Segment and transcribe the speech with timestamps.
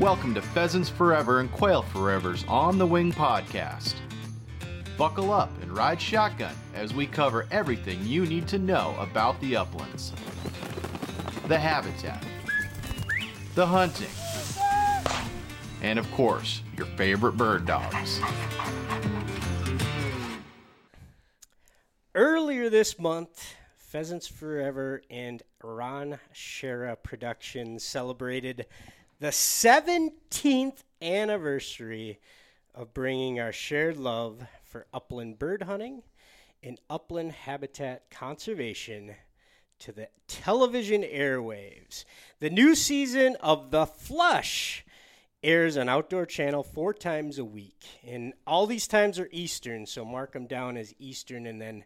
[0.00, 3.94] Welcome to Pheasants Forever and Quail Forever's On the Wing podcast.
[4.98, 9.54] Buckle up and ride shotgun as we cover everything you need to know about the
[9.54, 10.12] uplands
[11.46, 12.24] the habitat,
[13.54, 14.08] the hunting,
[15.80, 18.20] and of course, your favorite bird dogs.
[22.16, 28.66] Earlier this month, Pheasants Forever and Ron Schara Productions celebrated
[29.24, 32.20] the 17th anniversary
[32.74, 36.02] of bringing our shared love for upland bird hunting
[36.62, 39.14] and upland habitat conservation
[39.78, 42.04] to the television airwaves.
[42.40, 44.84] The new season of The Flush
[45.42, 50.04] airs on Outdoor Channel four times a week, and all these times are Eastern, so
[50.04, 51.84] mark them down as Eastern and then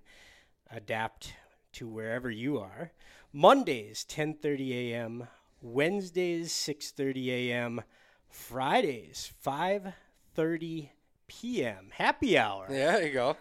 [0.72, 1.34] adapt
[1.74, 2.90] to wherever you are.
[3.32, 5.28] Mondays 10:30 a.m.,
[5.60, 7.82] Wednesdays 6:30 a.m.,
[8.28, 10.90] Fridays 5:30
[11.26, 11.88] p.m.
[11.92, 12.66] Happy hour.
[12.70, 13.36] Yeah, there you go.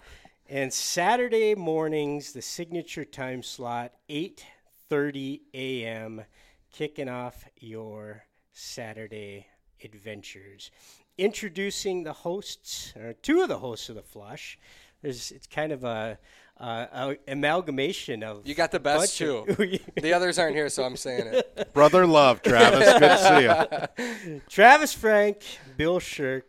[0.49, 6.23] And Saturday mornings, the signature time slot, 8:30 a.m.,
[6.71, 9.47] kicking off your Saturday
[9.83, 10.71] adventures.
[11.17, 14.57] Introducing the hosts, or two of the hosts of the Flush.
[15.01, 16.17] There's, it's kind of a,
[16.59, 19.45] a, a amalgamation of You got the best bunch too.
[19.47, 21.69] of- the others aren't here, so I'm saying it.
[21.73, 22.93] Brother love, Travis.
[22.93, 24.41] Good to see you.
[24.49, 25.41] Travis Frank,
[25.75, 26.43] Bill Sherck.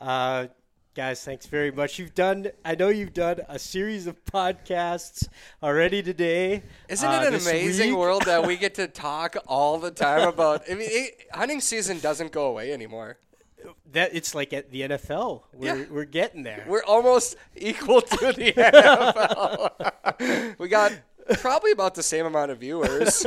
[0.00, 0.46] Uh,
[0.94, 1.98] guys, thanks very much.
[1.98, 5.28] You've done, I know you've done a series of podcasts
[5.62, 6.62] already today.
[6.88, 7.98] Isn't uh, it an amazing week.
[7.98, 10.62] world that we get to talk all the time about?
[10.70, 13.18] I mean, it, hunting season doesn't go away anymore.
[13.92, 15.44] That it's like at the NFL.
[15.54, 15.84] We're, Yeah.
[15.90, 16.64] we're getting there.
[16.68, 18.52] We're almost equal to the
[20.12, 20.58] NFL.
[20.58, 20.92] we got
[21.40, 23.24] probably about the same amount of viewers.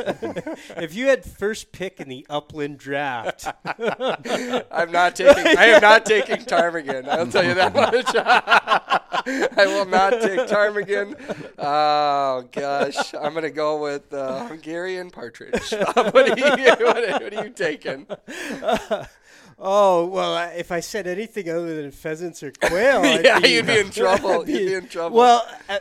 [0.77, 5.47] if you had first pick in the Upland draft, I'm not taking.
[5.57, 7.07] I am not taking Ptarmigan.
[7.07, 8.05] I'll tell you that much.
[8.15, 11.15] I will not take Ptarmigan.
[11.59, 15.71] Oh gosh, I'm gonna go with uh, Hungarian partridge.
[15.71, 16.45] what, are you,
[16.85, 18.07] what, what are you taking?
[19.61, 23.67] Oh well, if I said anything other than pheasants or quail, I'd yeah, be, you'd
[23.67, 24.41] be in trouble.
[24.41, 25.17] I'd You'd be in trouble.
[25.17, 25.79] Well, uh,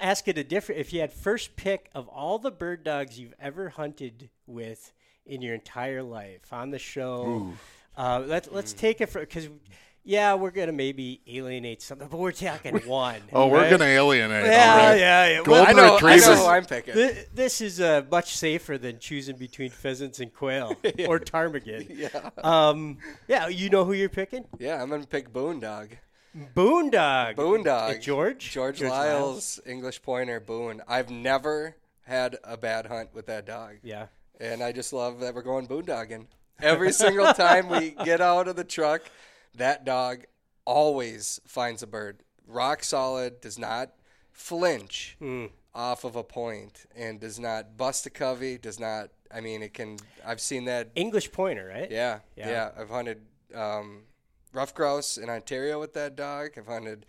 [0.00, 0.80] ask it a different.
[0.80, 4.92] If you had first pick of all the bird dogs you've ever hunted with
[5.26, 7.52] in your entire life on the show,
[7.96, 9.48] uh, let, let's take it for because.
[10.06, 13.22] Yeah, we're gonna maybe alienate something, but we're talking one.
[13.32, 14.44] Oh, we're gonna alienate.
[14.46, 14.98] Yeah, all right.
[14.98, 15.36] yeah, yeah.
[15.36, 15.98] Golden Well, I know.
[16.08, 16.92] I know who I'm picking.
[16.94, 20.76] Thi- This is uh, much safer than choosing between pheasants and quail
[21.08, 21.86] or ptarmigan.
[21.96, 22.30] Yeah.
[22.42, 22.98] Um,
[23.28, 24.44] yeah, you know who you're picking?
[24.58, 25.92] Yeah, I'm gonna pick Boondog.
[26.54, 27.36] Boondog.
[27.36, 27.66] Boondog.
[27.96, 28.50] Uh, George.
[28.50, 30.82] George, Lyles, English Pointer, Boone.
[30.88, 33.76] I've never had a bad hunt with that dog.
[33.82, 34.06] Yeah.
[34.40, 36.26] And I just love that we're going boondogging.
[36.60, 39.02] Every single time we get out of the truck,
[39.56, 40.24] that dog
[40.64, 42.22] always finds a bird.
[42.46, 43.92] Rock solid, does not
[44.32, 45.46] flinch Hmm.
[45.74, 49.74] off of a point, and does not bust a covey, does not, I mean, it
[49.74, 50.90] can, I've seen that.
[50.94, 51.90] English pointer, right?
[51.90, 52.48] Yeah, Yeah.
[52.48, 52.70] yeah.
[52.78, 53.22] I've hunted
[53.54, 54.02] um,
[54.52, 56.50] ruffed grouse in Ontario with that dog.
[56.56, 57.06] I've hunted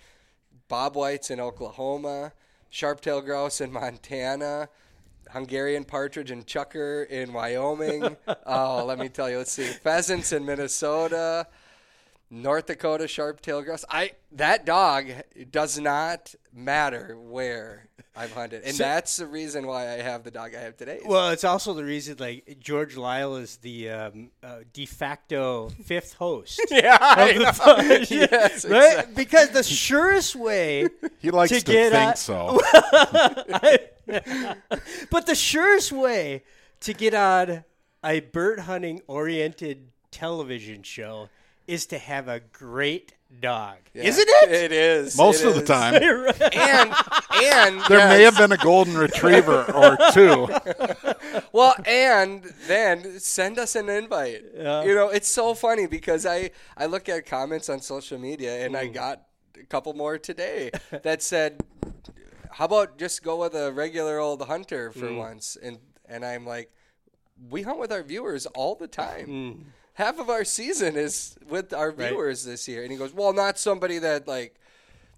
[0.68, 2.34] bob whites in Oklahoma,
[2.70, 4.70] sharp-tailed grouse in Montana,
[5.32, 8.16] Hungarian partridge and chukar in Wyoming.
[8.46, 9.40] oh, let me tell you.
[9.40, 11.48] Let's see, pheasants in Minnesota.
[12.32, 13.86] North Dakota sharp-tailed grouse.
[13.90, 15.08] I that dog
[15.52, 20.32] does not matter where I've hunted, and So- that's the reason why I have the
[20.32, 21.02] dog I have today.
[21.06, 26.14] Well, it's also the reason like George Lyle is the um, uh, de facto fifth
[26.14, 26.60] host.
[26.72, 26.96] yeah,
[27.50, 28.88] of the yes, right?
[28.90, 29.14] exactly.
[29.16, 30.88] Because the surest way
[31.20, 32.58] He likes To to, get think at- so.
[35.10, 36.44] but the surest way
[36.82, 37.64] to get on
[38.04, 41.30] a bird hunting oriented television show
[41.68, 43.78] is to have a great dog.
[43.94, 44.52] Yeah, Isn't it?
[44.52, 45.18] It is.
[45.18, 45.96] Most It of the time,
[46.54, 46.94] and
[47.44, 50.48] and there may have been a golden retriever or two.
[51.52, 54.44] well, and then send us an invite.
[54.56, 54.84] Yeah.
[54.84, 58.76] You know, it's so funny because I I look at comments on social media and
[58.76, 58.80] Mm.
[58.80, 59.22] I got
[59.60, 60.72] a couple more today
[61.04, 61.64] that said,
[62.52, 65.18] "How about just go with a regular old hunter for Mm.
[65.18, 66.72] once?" And and I'm like,
[67.50, 69.28] we hunt with our viewers all the time.
[69.28, 69.64] Mm.
[69.96, 72.84] Half of our season is with our viewers this year.
[72.84, 74.56] And he goes, "Well, not somebody that like."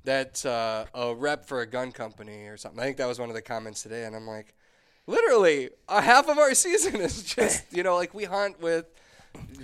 [0.04, 2.80] That's uh, a rep for a gun company or something.
[2.80, 4.54] I think that was one of the comments today, and I'm like,
[5.06, 8.86] literally, a half of our season is just you know like we hunt with,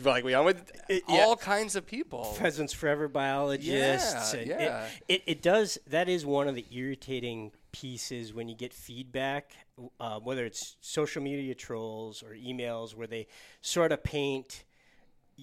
[0.04, 1.22] like we hunt with It- yeah.
[1.22, 2.26] all kinds of people.
[2.34, 4.34] Pheasants Forever biologists.
[4.34, 4.86] Yeah, and yeah.
[5.08, 9.52] It, it, it does, that is one of the irritating pieces when you get feedback,
[10.00, 13.28] uh, whether it's social media trolls or emails where they
[13.62, 14.66] sort of paint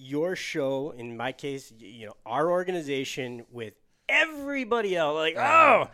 [0.01, 3.73] your show, in my case, you know, our organization with
[4.09, 5.15] everybody else.
[5.15, 5.89] Like, oh,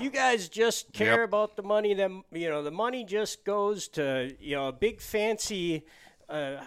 [0.00, 1.28] you guys just care Yep.
[1.28, 1.94] about the money.
[1.94, 5.84] That you know, the money just goes to you know a big fancy.
[6.28, 6.64] Uh,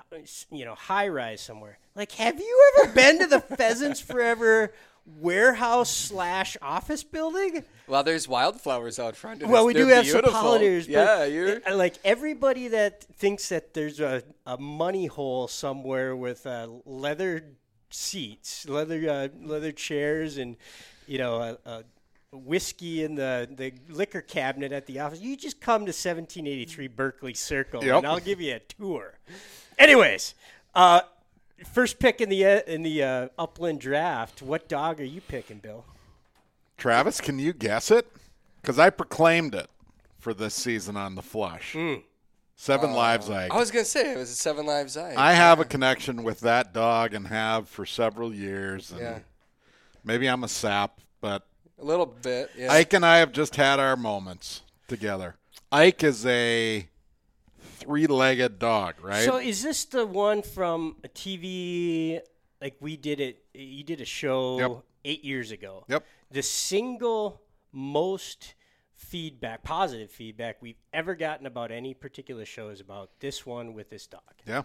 [0.52, 1.80] you know, high rise somewhere.
[1.96, 4.74] Like, have you ever been to the Pheasants Forever
[5.06, 7.64] warehouse slash office building?
[7.88, 9.42] Well, there's wildflowers out front.
[9.44, 10.88] and Well, we do they're have some pollinators.
[10.88, 11.62] Yeah, you're.
[11.68, 17.44] uh, like everybody that thinks that there's a, a money hole somewhere with uh, leather
[17.92, 20.58] seats, leather uh, leather chairs, and
[21.08, 21.36] you know
[21.66, 21.84] a, a
[22.36, 25.22] whiskey in the the liquor cabinet at the office.
[25.22, 27.98] You just come to 1783 Berkeley Circle, Yep.
[27.98, 29.14] and I'll give you a tour.
[29.78, 30.34] Anyways.
[30.74, 31.00] Uh,
[31.74, 34.42] First pick in the uh, in the uh, Upland draft.
[34.42, 35.86] What dog are you picking, Bill?
[36.78, 38.08] Travis, can you guess it?
[38.62, 39.70] Because I proclaimed it
[40.20, 41.76] for this season on the flush.
[42.58, 43.48] Seven lives, I.
[43.48, 45.18] I was gonna say it was a Seven Lives Ike.
[45.18, 48.92] I have a connection with that dog and have for several years.
[48.92, 49.20] And Yeah.
[50.04, 51.46] Maybe I'm a sap, but
[51.80, 52.52] a little bit.
[52.58, 52.72] Yeah.
[52.72, 55.36] Ike and I have just had our moments together.
[55.72, 56.88] Ike is a
[57.86, 59.26] three-legged dog, right?
[59.26, 62.20] So is this the one from a TV?
[62.62, 63.44] Like we did it.
[63.54, 64.84] You did a show Yep.
[65.06, 65.86] eight years ago.
[65.88, 66.06] Yep.
[66.32, 67.42] The single
[67.72, 68.56] most
[68.94, 73.90] feedback, positive feedback we've ever gotten about any particular show is about this one with
[73.90, 74.22] this dog.
[74.48, 74.64] Yeah.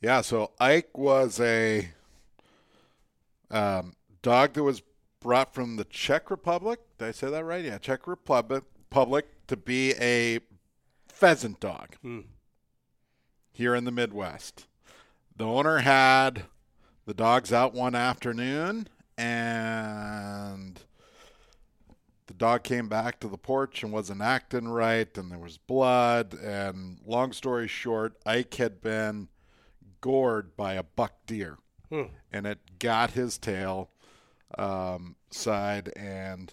[0.00, 0.20] Yeah.
[0.22, 1.90] So Ike was a
[3.50, 4.82] um, dog that was
[5.20, 6.80] brought from the Czech Republic.
[6.98, 7.64] Did I say that right?
[7.64, 10.40] Yeah, Czech Republic, Republic to be a
[11.08, 11.94] pheasant dog
[13.52, 14.66] here in the Midwest.
[15.36, 16.44] The owner had
[17.06, 18.88] the dogs out one afternoon
[19.18, 20.80] and
[22.26, 26.34] the dog came back to the porch and wasn't acting right and there was blood
[26.34, 29.28] and long story short ike had been
[30.00, 31.58] gored by a buck deer.
[32.32, 33.90] And it got his tail
[34.56, 36.52] um, side and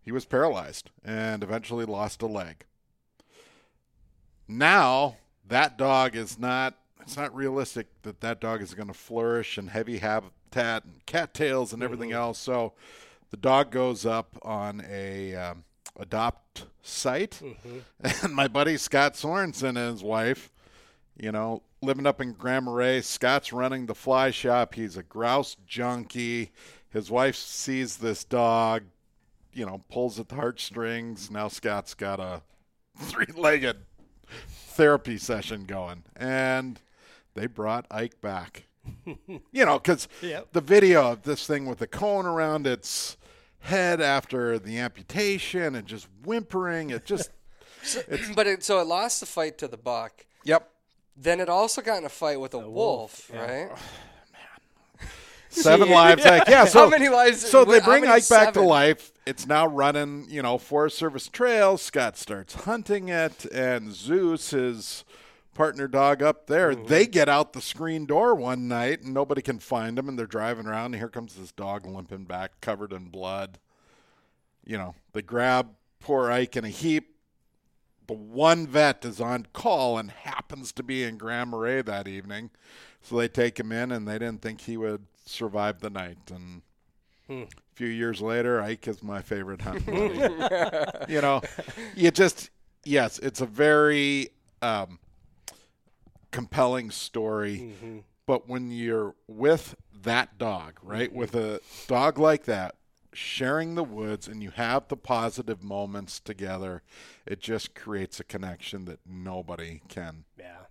[0.00, 2.64] he was paralyzed and eventually lost a leg.
[4.48, 5.16] Now
[5.48, 9.68] that dog is not it's not realistic that that dog is going to flourish in
[9.68, 12.38] heavy habitat and cattails and everything else.
[12.38, 12.72] So
[13.30, 15.64] the dog goes up on a um,
[15.98, 17.40] adopt site.
[18.22, 20.50] And my buddy scott sorensen and his wife
[21.16, 24.74] you know living up in grand marais scott's running the fly shop.
[24.74, 26.52] He's a grouse junkie.
[26.90, 28.84] His wife sees this dog
[29.52, 31.30] you know pulls at the heartstrings.
[31.30, 32.42] Now scott's got a
[32.98, 33.76] three-legged
[34.74, 36.80] therapy session going and
[37.34, 38.64] they brought ike back
[39.06, 40.48] you know because Yep.
[40.52, 43.16] the video of this thing with the cone around its
[43.60, 47.30] head after the amputation and just whimpering it just
[48.34, 50.26] but it, so it lost the fight to the buck.
[50.44, 50.68] yep
[51.16, 53.40] Then it also got in a fight with a, wolf, wolf, yeah.
[53.40, 53.70] right?
[53.72, 55.06] Oh,
[55.50, 58.60] seven lives like yeah so How many lives- so they bring many ike back to
[58.60, 64.50] life it's now running you know forest service trails scott starts hunting it and zeus
[64.50, 65.04] his
[65.54, 69.58] partner dog up there they get out the screen door one night and nobody can
[69.58, 73.04] find him and they're driving around and here comes this dog limping back covered in
[73.04, 73.58] blood
[74.64, 75.68] you know they grab
[76.00, 77.14] poor ike in a heap
[78.06, 82.50] the one vet is on call and happens to be in Grand Marais that evening.
[83.02, 86.30] So they take him in, and they didn't think he would survive the night.
[86.30, 86.62] And
[87.28, 90.14] a few years later, Ike is my favorite hunt buddy.
[91.12, 91.42] you know,
[91.94, 92.50] you just,
[92.84, 94.30] yes, it's a very
[94.62, 94.98] um,
[96.30, 97.74] compelling story.
[98.26, 102.76] But when you're with that dog, right, with a dog like that,
[103.12, 106.82] sharing the woods and you have the positive moments together,
[107.26, 110.66] it just creates a connection that nobody can Yeah.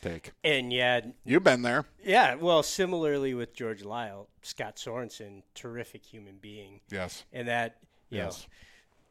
[0.00, 0.32] Take.
[0.44, 1.84] And yeah, You've been there.
[2.04, 2.34] yeah.
[2.34, 7.24] Well, similarly with George Lyle, Scott Sorensen, terrific human being, Yes.
[7.32, 7.76] and that
[8.10, 8.40] you Yes.
[8.42, 8.54] know,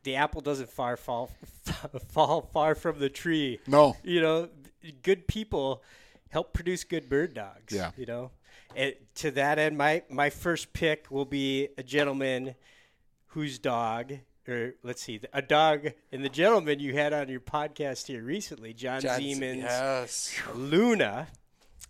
[0.03, 1.29] the apple doesn't far fall
[2.09, 3.59] fall far from the tree.
[3.67, 3.95] No.
[4.03, 4.49] you know,
[5.03, 5.83] good people
[6.29, 7.73] help produce good bird dogs.
[7.73, 7.91] Yeah.
[7.97, 8.31] you know.
[8.75, 12.55] And to that end, my my first pick will be a gentleman
[13.33, 14.13] whose dog,
[14.49, 18.73] or let's see, a dog and the gentleman you had on your podcast here recently,
[18.73, 19.63] John, John- Siemens.
[19.63, 20.35] Yes.
[20.55, 21.27] Luna,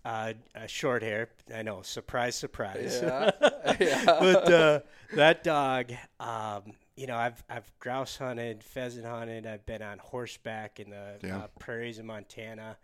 [0.06, 1.30] uh, uh, short hair.
[1.54, 3.00] I know, surprise, surprise.
[3.02, 3.32] Yeah.
[3.80, 4.04] yeah.
[4.06, 4.80] but uh,
[5.14, 9.48] that dog, um, you know, I've I've grouse hunted, pheasant hunted.
[9.48, 11.38] I've been on horseback in the Yeah.
[11.38, 12.78] uh, prairies of Montana,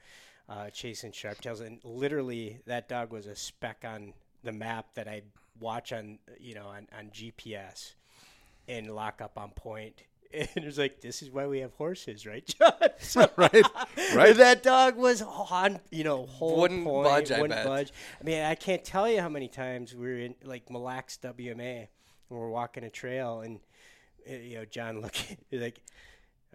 [0.50, 4.14] uh, chasing sharptails, and literally that dog was a speck on
[4.44, 5.26] the map that I'd
[5.60, 7.94] watch on you know on, on GPS
[8.68, 10.04] and lock up on point.
[10.34, 12.72] and it's like, this is why we have horses, right, John?
[13.00, 13.64] So- right,
[14.16, 14.36] right.
[14.36, 17.66] that dog was on, you know, whole Wouldn't point, budge, I wouldn't bet.
[17.66, 17.94] budge.
[18.20, 21.18] I mean, I can't tell you how many times we were in like Mille Lacs
[21.22, 21.88] WMA, and
[22.30, 23.60] we're walking a trail, and
[24.30, 25.80] uh, you know, John looking like,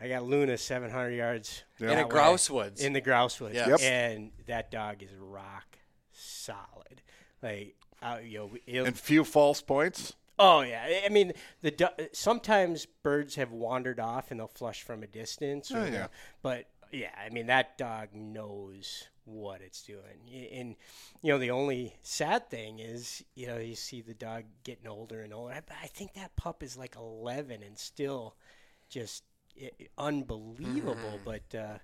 [0.02, 2.82] I got Luna 700 yards In that a way, grouse woods.
[2.82, 3.68] in the grouse woods, Yes.
[3.68, 3.80] Yep.
[3.82, 5.78] and that dog is rock
[6.12, 7.02] solid,
[7.42, 7.76] like.
[8.02, 10.14] Uh, you know, it'll- and few false points.
[10.42, 15.02] Oh yeah, I- mean the du- sometimes birds have wandered off and they'll flush from
[15.02, 15.70] a distance.
[15.70, 16.06] Or Oh, yeah.
[16.42, 20.48] But yeah, I mean that dog knows what it's doing.
[20.52, 20.76] And
[21.22, 25.20] you know the only sad thing is you know you see the dog getting older
[25.20, 25.52] and older.
[25.54, 28.34] I, I think that pup is like 11 and still
[28.88, 29.22] just
[29.62, 30.94] i- unbelievable.
[30.94, 31.24] Mm-hmm.
[31.24, 31.78] But uh,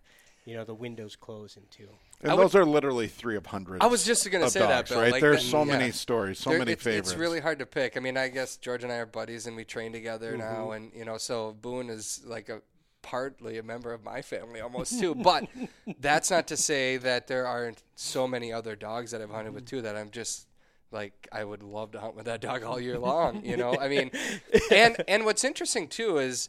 [0.47, 1.89] you know the window's closing too.
[2.23, 3.85] And I would- those are literally three of hundreds.
[3.85, 5.03] I was just gonna say dogs, that, Bill.
[5.03, 5.13] right?
[5.13, 5.77] Like There's that- so yeah.
[5.79, 7.11] many stories, so There- many it's, favorites.
[7.11, 7.97] It's really hard to pick.
[7.99, 10.39] I mean, I guess George and I are buddies, and we train together Mm-hmm.
[10.39, 12.63] now, and you know, so Boone is like a
[13.03, 15.15] partly a member of my family almost too.
[15.15, 15.45] But
[16.01, 19.67] that's not to say that there aren't so many other dogs that I've hunted with
[19.67, 20.47] too that I'm just
[20.93, 23.45] like I would love to hunt with that dog all year long.
[23.45, 24.11] You know, I mean,
[24.73, 26.49] and and what's interesting too is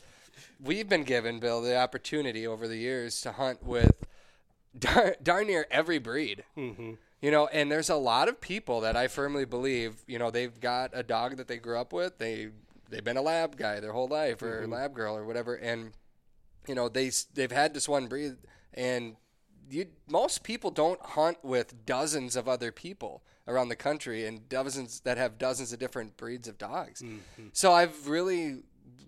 [0.63, 3.91] we've been given Bill the opportunity over the years to hunt with
[4.77, 6.43] dar- darn near every breed.
[6.57, 6.93] Mm-hmm.
[7.21, 10.59] You know, and there's a lot of people that I firmly believe, you know, they've
[10.59, 12.17] got a dog that they grew up with.
[12.19, 12.49] They
[12.89, 14.71] they've been a lab guy their whole life or Mm-hmm.
[14.73, 15.91] lab girl or whatever and
[16.67, 18.35] you know, they they've had this one breed
[18.73, 19.15] and
[19.69, 24.99] you most people don't hunt with dozens of other people around the country and dozens
[25.01, 27.01] that have dozens of different breeds of dogs.
[27.01, 27.47] Mm-hmm.
[27.53, 28.59] So I've really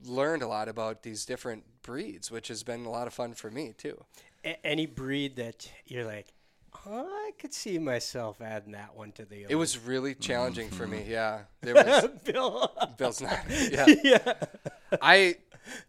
[0.05, 3.49] learned a lot about these different breeds, which has been a lot of fun for
[3.51, 4.03] me too.
[4.45, 6.27] A- any breed that you're like,
[6.85, 9.45] oh, I could see myself adding that one to the.
[9.49, 10.99] It was really challenging for me.
[10.99, 11.11] Mm-hmm.
[11.11, 12.71] Yeah, there was Bill.
[12.97, 13.39] Bill's not.
[13.49, 14.33] Yeah, yeah.
[15.01, 15.35] I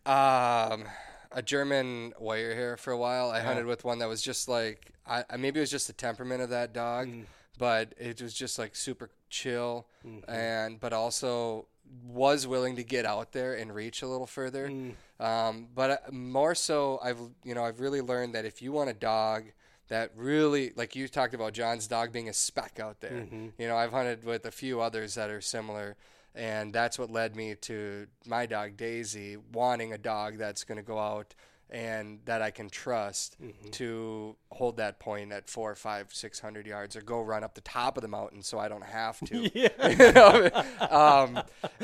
[0.07, 0.85] um
[1.33, 3.31] a German wirehair here for a while.
[3.31, 5.93] I hunted with one that was just like I I- maybe it was just the
[5.93, 7.25] temperament of that dog, Mm.
[7.59, 10.31] but it was just like super chill Mm-hmm.
[10.31, 11.67] and but also
[12.05, 14.69] was willing to get out there and reach a little further.
[14.69, 14.95] Mm.
[15.19, 18.91] Um, but uh, more so, I've you know I've really learned that if you want
[18.91, 19.45] a dog
[19.89, 23.13] that really like you talked about John's dog being a speck out there.
[23.13, 23.49] Mm-hmm.
[23.59, 25.97] You know I've hunted with a few others that are similar,
[26.35, 30.85] and that's what led me to my dog Daisy wanting a dog that's going to
[30.85, 31.35] go out
[31.71, 33.71] and that I can trust Mm-hmm.
[33.71, 37.61] to hold that point at four, five, six hundred yards, or go run up the
[37.63, 39.51] top of the mountain so I don't have to.
[40.91, 41.41] Um,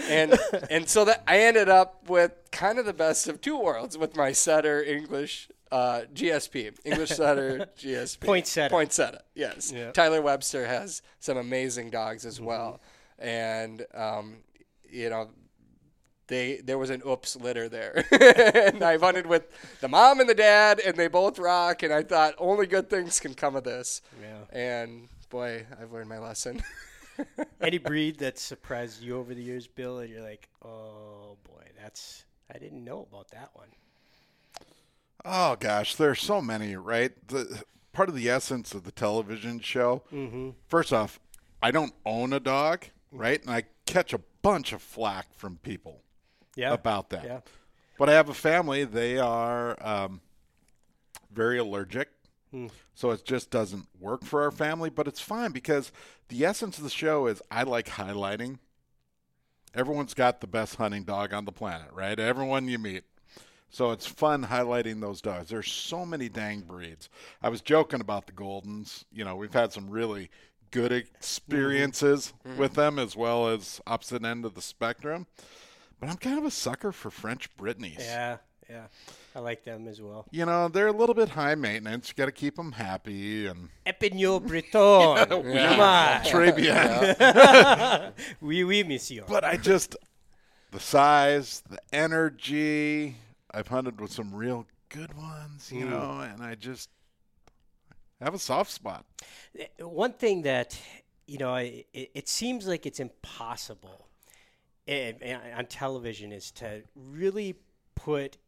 [0.09, 0.35] and
[0.71, 4.17] and so that I ended up with kind of the best of two worlds with
[4.17, 8.71] my setter English uh, GSP, English setter GSP, Poinsettia.
[8.71, 9.23] poinsettia.
[9.35, 9.91] Yes, Yeah.
[9.93, 12.81] Tyler Webster has some amazing dogs as well,
[13.19, 14.39] and um,
[14.91, 15.31] you know
[16.29, 19.45] they there was an oops litter there, and I've hunted with
[19.81, 23.21] the mom and the dad, and they both rock, and I thought only good things
[23.21, 24.59] can come of this, Yeah.
[24.59, 26.63] and boy, I've learned my lesson.
[27.61, 32.25] Any breed that surprised you over the years, Bill, and you're like, oh boy, that's
[32.55, 33.69] I didn't know about that one.
[35.25, 37.13] Oh gosh, there's so many, right?
[37.29, 40.03] The part of the essence of the television show.
[40.13, 40.51] Mm-hmm.
[40.69, 41.19] First off,
[41.63, 43.41] I don't own a dog, right?
[43.41, 46.03] And I catch a bunch of flack from people
[46.57, 46.73] Yeah.
[46.73, 47.25] about that.
[47.25, 47.41] Yeah.
[47.99, 50.21] But I have a family; they are um,
[51.33, 52.09] very allergic,
[52.51, 52.67] hmm.
[52.95, 54.91] so it just doesn't work for our family.
[54.91, 55.93] But it's fine because
[56.29, 58.59] the essence of the show is I like highlighting.
[59.75, 62.19] Everyone's got the best hunting dog on the planet, right?
[62.19, 63.05] Everyone you meet.
[63.69, 65.51] So it's fun highlighting those dogs.
[65.51, 67.11] There's so many dang breeds.
[67.43, 69.05] I was joking about the Goldens.
[69.13, 70.31] You know, we've had some really
[70.71, 71.17] good mm-hmm.
[71.17, 72.59] experiences mm-hmm.
[72.59, 75.27] with them as well as opposite end of the spectrum.
[76.01, 77.99] But I'm kind of a sucker for French Brittany's.
[78.01, 78.39] Yeah.
[78.69, 78.87] Yeah.
[79.35, 80.27] I like them as well.
[80.31, 82.09] You know, they're a little bit high maintenance.
[82.09, 85.29] You got to keep them happy and Épagneul Breton.
[85.29, 86.23] Come on.
[86.25, 88.13] très bien.
[88.41, 89.25] Oui, oui, monsieur.
[89.29, 89.97] But I just
[90.73, 93.17] the size, the energy.
[93.53, 95.91] I've hunted with some real good ones, you mm.
[95.91, 96.91] know, and I just
[98.21, 99.05] have a soft spot.
[99.59, 100.79] Eh, one thing that
[101.27, 104.07] you know, it, it seems like it's impossible
[104.87, 107.57] eh, eh, on television is to really
[107.95, 108.39] put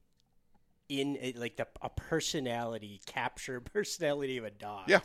[0.88, 4.88] in eh, like the a personality, capture personality of a dog.
[4.88, 5.00] Yeah.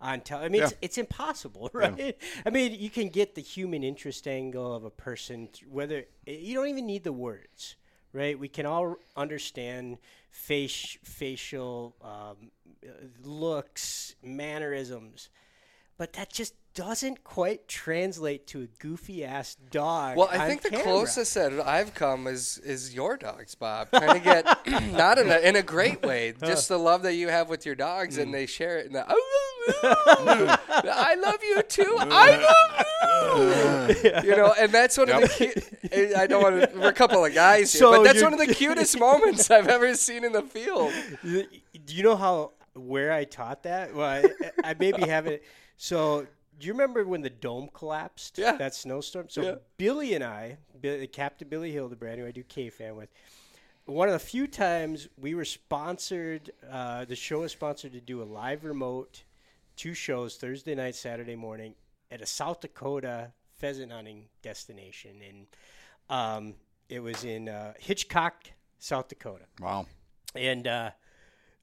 [0.00, 0.78] On tele, I mean, it's, Yeah.
[0.80, 2.16] it's impossible, right?
[2.46, 6.36] I mean, you can get the human interest angle of a person, th- whether eh,
[6.40, 7.74] you don't even need the words,
[8.12, 8.38] right?
[8.38, 9.98] We can all understand
[10.30, 12.50] face, facial um,
[12.86, 12.90] uh,
[13.24, 15.30] looks, mannerisms,
[15.98, 20.16] but that just doesn't quite translate to a goofy ass dog.
[20.16, 20.84] Well, I on think the camera.
[20.84, 23.90] closest that I've come is is your dogs, Bob.
[23.90, 24.46] Trying to get
[24.92, 27.74] not in a, in a great way, just the love that you have with your
[27.74, 28.22] dogs, Mm.
[28.22, 28.86] and they share it.
[28.86, 29.04] And the,
[29.82, 31.96] I love you too.
[31.98, 32.84] I love you.
[34.24, 36.14] You know, and that's one of the cute.
[36.16, 36.78] I don't want to.
[36.78, 39.68] We're a couple of guys here, So but that's one of the cutest moments I've
[39.68, 40.92] ever seen in the field.
[41.22, 41.46] Do
[41.88, 43.94] you know how where I taught that?
[43.94, 45.42] Well, I, I maybe haven't.
[45.78, 46.26] So,
[46.58, 48.36] do you remember when the dome collapsed?
[48.36, 48.56] Yeah.
[48.56, 49.26] That snowstorm.
[49.30, 49.54] So Yeah.
[49.76, 53.08] Billy and I, Bi- Captain Billy Hildebrand, who I do KFAN with,
[53.86, 56.50] one of the few times we were sponsored.
[56.70, 59.22] Uh, the show was sponsored to do a live remote,
[59.76, 61.74] two shows Thursday night, Saturday morning
[62.10, 65.46] at a South Dakota pheasant hunting destination, and
[66.10, 66.54] um,
[66.88, 68.34] it was in uh, Hitchcock,
[68.78, 69.86] South Dakota Wow.
[70.34, 70.90] and uh,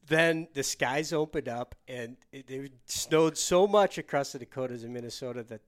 [0.07, 4.93] then the skies opened up and it, it snowed so much across the Dakotas and
[4.93, 5.61] Minnesota that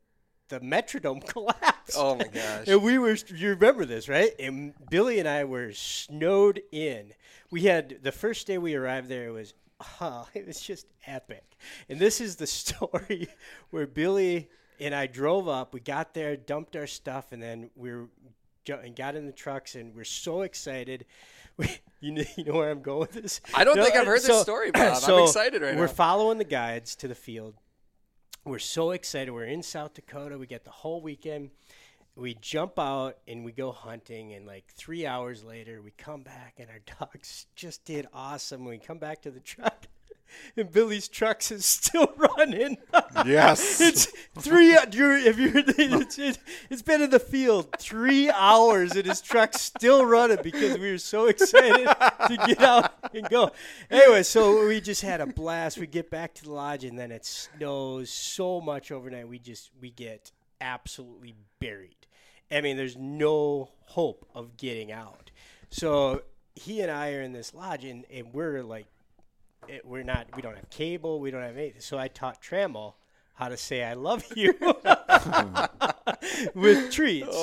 [0.49, 1.97] the Metrodome collapsed.
[1.97, 2.67] Oh my gosh!
[2.67, 4.31] And we were, you remember this, right?
[4.39, 7.13] And Billy and I were snowed in.
[7.51, 9.27] We had the first day we arrived there.
[9.27, 9.53] It was,
[10.01, 11.43] oh, it was just epic.
[11.89, 13.27] And this is the story
[13.71, 15.73] where Billy and I drove up.
[15.73, 18.07] We got there, dumped our stuff, and then we were
[18.69, 21.05] and got in the trucks, and we're so excited.
[21.57, 23.41] We, you know, you know where I'm going with this?
[23.53, 25.01] I don't No, think I've uh, heard this story, Bob.
[25.05, 25.79] I'm excited right now.
[25.79, 27.55] we're following the guides to the field.
[28.45, 29.31] We're so excited.
[29.31, 30.37] We're in South Dakota.
[30.37, 31.49] We get the whole weekend.
[32.15, 34.33] We jump out and we go hunting.
[34.33, 38.63] And like three hours later, we come back and our dogs just did awesome.
[38.65, 39.87] We come back to the truck,
[40.57, 42.77] and Billy's trucks is still running.
[43.25, 43.81] Yes.
[43.81, 44.05] it's
[44.39, 44.75] three.
[44.75, 46.37] uh, you- If you, it's, it,
[46.69, 50.97] it's been in the field three hours and his truck's still running because we were
[50.97, 51.87] so excited
[52.27, 53.51] to get out and go.
[53.89, 55.77] Anyway, so we just had a blast.
[55.77, 59.27] We get back to the lodge and then it snows so much overnight.
[59.27, 60.31] We just we get
[60.61, 61.95] absolutely buried.
[62.51, 65.31] I mean, there's no hope of getting out.
[65.69, 66.21] So
[66.55, 68.85] he and I are in this lodge and, and we're like
[69.69, 72.93] it, we're not we don't have cable we don't have anything so i taught trammell
[73.35, 74.53] how to say i love you
[76.55, 77.35] with treats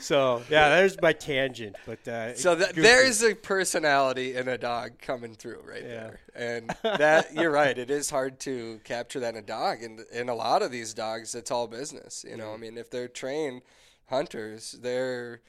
[0.00, 4.98] so yeah there's my tangent but uh, So that, there's a personality in a dog
[5.00, 5.88] coming through right Yeah.
[5.88, 7.76] there, and that you're right.
[7.76, 10.94] It is hard to capture that in a dog, and in a lot of these
[10.94, 12.24] dogs, it's all business.
[12.28, 13.62] You know, I mean, if they're trained
[14.06, 15.40] hunters, they're,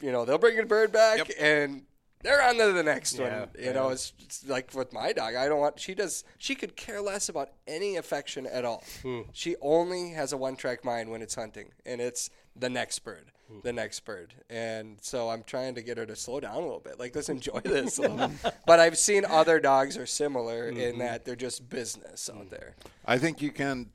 [0.00, 1.82] you know, they'll bring a bird back and.
[2.22, 3.48] They're on to the next Yeah, one.
[3.58, 5.34] You know, it's, it's like with my dog.
[5.34, 5.78] I don't want.
[5.78, 6.24] She does.
[6.38, 8.82] She could care less about any affection at all.
[9.02, 9.20] Hmm.
[9.32, 13.58] She only has a one-track mind when it's hunting, and it's the next bird, Hmm.
[13.62, 14.34] the next bird.
[14.50, 16.98] And so I'm trying to get her to slow down a little bit.
[16.98, 17.98] Like, let's enjoy this.
[17.98, 18.32] a little.
[18.66, 20.80] But I've seen other dogs are similar Mm-hmm.
[20.80, 22.40] in that they're just business Mm.
[22.40, 22.74] out there.
[23.04, 23.90] I think you can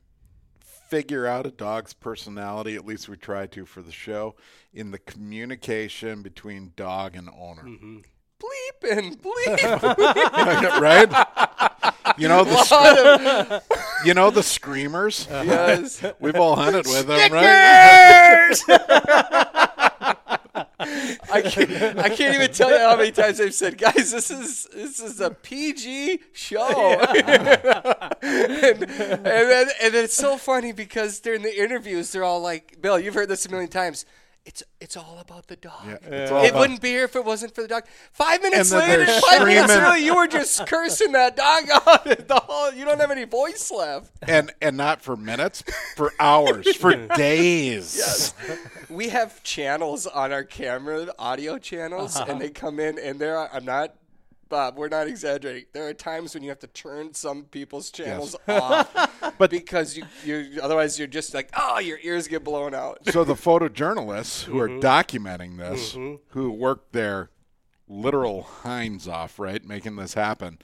[0.60, 4.34] figure out a dog's personality, at least we try to for the show,
[4.74, 7.64] in the communication between dog and owner.
[8.82, 10.80] Bleep and bleep.
[10.80, 11.08] right?
[12.18, 13.62] You know the
[14.04, 15.26] you know the screamers.
[15.30, 16.04] yes.
[16.20, 18.52] We've all hunted with them, right?
[20.84, 24.66] I can't, I can't even tell you how many times I've said, guys, this is
[24.72, 26.66] this is a PG show.
[27.02, 27.22] and,
[28.22, 33.14] and then and it's so funny because during the interviews they're all like, Bill, you've
[33.14, 34.04] heard this a million times.
[34.44, 35.84] It's it's all about the dog.
[35.86, 37.84] Yeah, it's all it wouldn't be here if it wasn't for the dog.
[38.12, 39.92] Five minutes then later, they're five minutes screaming.
[39.92, 42.04] early, you were just cursing that dog out.
[42.04, 44.10] The whole, you don't have any voice left.
[44.26, 45.62] and and not for minutes,
[45.94, 47.94] for hours, for days.
[47.96, 48.34] Yes.
[48.90, 52.32] we have channels on our camera, audio channels, uh-huh.
[52.32, 53.94] and they come in, and there are, I'm not,
[54.52, 55.64] Bob, we're not exaggerating.
[55.72, 60.04] There are times when you have to turn some people's channels off, but because you,
[60.26, 62.98] you, otherwise you're just like, oh, your ears get blown out.
[63.10, 64.80] So the photojournalists who are Mm-hmm.
[64.80, 65.96] documenting this,
[66.28, 67.30] who work their
[67.88, 70.58] literal hinds off, right, making this happen,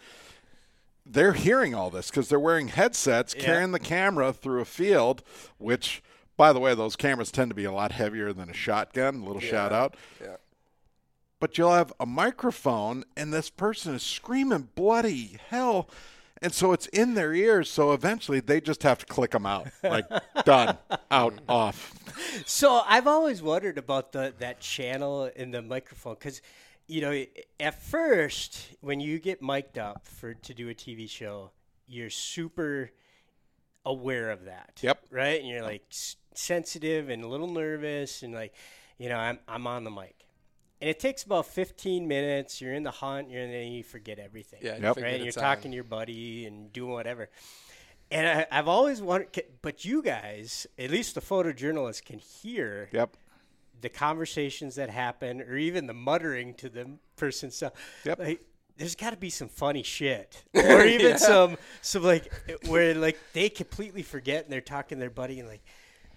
[1.07, 5.23] they're hearing all this because they're wearing headsets, carrying the camera through a field,
[5.57, 6.03] which,
[6.37, 9.25] by the way, those cameras tend to be a lot heavier than a shotgun.
[9.25, 9.97] little shout out.
[10.21, 10.37] Yeah.
[11.41, 15.89] But you'll have a microphone, and this person is screaming bloody hell.
[16.41, 17.69] And so it's in their ears.
[17.71, 19.69] So eventually they just have to click them out.
[19.83, 20.07] Like,
[20.45, 20.79] done,
[21.11, 21.95] out, off.
[22.47, 26.43] So I've always wondered about the that channel in the microphone because,
[26.87, 27.25] you know,
[27.61, 31.51] at first when you get mic'd up for to do a TV show,
[31.87, 32.91] you're super
[33.85, 34.79] aware of that.
[34.83, 35.07] Yep.
[35.11, 38.55] Right, and you're like s- sensitive and a little nervous and like,
[38.99, 40.18] you know, I'm I'm on the mic.
[40.81, 42.61] And it takes about 15 minutes.
[42.61, 44.61] You're in the hunt, you're and then you forget everything.
[44.63, 44.95] Yeah, you Yep.
[44.97, 45.21] figure right.
[45.21, 45.71] You're talking on.
[45.73, 47.29] to your buddy and doing whatever.
[48.11, 53.17] And I, I've always wanted, but you guys, at least the photojournalists, can hear Yep.
[53.81, 57.51] the conversations that happen, or even the muttering to the person.
[57.51, 57.71] So,
[58.05, 58.19] Yep.
[58.19, 58.41] like,
[58.77, 62.33] there's got to be some funny shit, or even some, some like
[62.69, 65.63] where like they completely forget and they're talking to their buddy and like,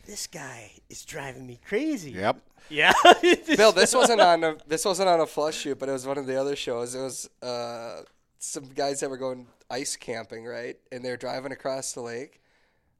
[0.05, 2.11] this guy is driving me crazy.
[2.11, 2.41] Yep.
[2.69, 2.93] Yeah.
[3.55, 6.17] Bill, this wasn't on a this wasn't on a flush shoot, but it was one
[6.17, 6.95] of the other shows.
[6.95, 8.01] It was uh,
[8.39, 10.77] some guys that were going ice camping, right?
[10.91, 12.41] And they're driving across the lake.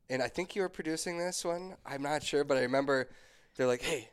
[0.10, 1.76] And I think you were producing this one.
[1.86, 3.10] I'm not sure, but I remember
[3.56, 4.10] they're like, "Hey,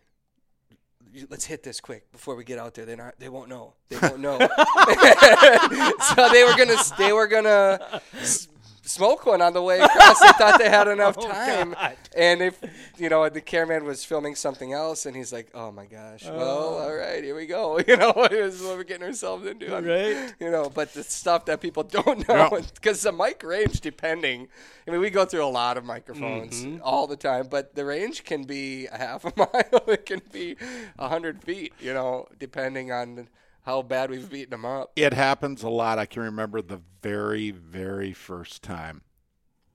[1.29, 2.85] let's hit this quick before we get out there.
[2.85, 3.74] They not they won't know.
[3.88, 7.81] They won't know." so they were gonna they were gonna
[8.20, 8.48] s-
[8.88, 10.20] smoke one on the way across.
[10.20, 11.96] They thought they had enough Oh, time, God.
[12.16, 12.59] and if
[12.96, 16.40] you know the cameraman was filming something else, and he's like, "Oh my gosh, well,
[16.40, 16.79] Oh.
[16.85, 20.35] all right, here we go." You know, this is what we're getting ourselves into, Right.
[20.40, 24.48] You know, but the stuff that people don't know because the mic range, depending.
[24.87, 26.79] I mean, we go through a lot of microphones Mm-hmm.
[26.83, 29.83] all the time, but the range can be a half a mile.
[29.87, 30.57] It can be
[30.98, 31.72] a hundred feet.
[31.81, 33.29] You know, depending on
[33.68, 34.92] how bad we've beaten them up.
[34.96, 35.98] It happens a lot.
[35.98, 39.02] I can remember the very, very first time.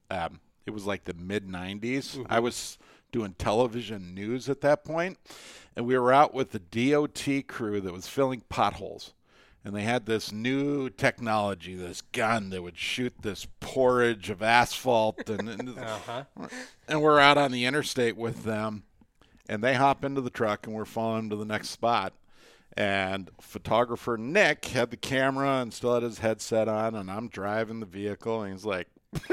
[0.10, 2.26] Um, it was like the mid 90s.
[2.28, 2.80] I was
[3.12, 5.20] doing television news at that point,
[5.76, 6.60] and we were out with the
[6.92, 9.14] DOT crew that was filling potholes.
[9.64, 15.30] And they had this new technology, this gun that would shoot this porridge of asphalt.
[15.30, 16.24] And, and, Uh-huh.
[16.88, 18.86] and we're out on the interstate with them,
[19.48, 22.14] and they hop into the truck, and we're following to the next spot.
[22.76, 27.80] And photographer Nick had the camera and still had his headset on, and I'm driving
[27.80, 28.88] the vehicle, and he's like,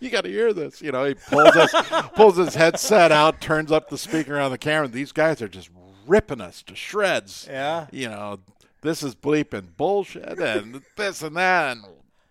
[0.00, 1.04] you got to hear this," you know.
[1.04, 1.72] He pulls us,
[2.14, 4.86] pulls his headset out, turns up the speaker on the camera.
[4.86, 5.70] These guys are just
[6.06, 7.48] ripping us to shreds.
[7.50, 7.86] Yeah.
[7.90, 8.38] you know,
[8.82, 11.84] this is bleeping bullshit, and this and that, and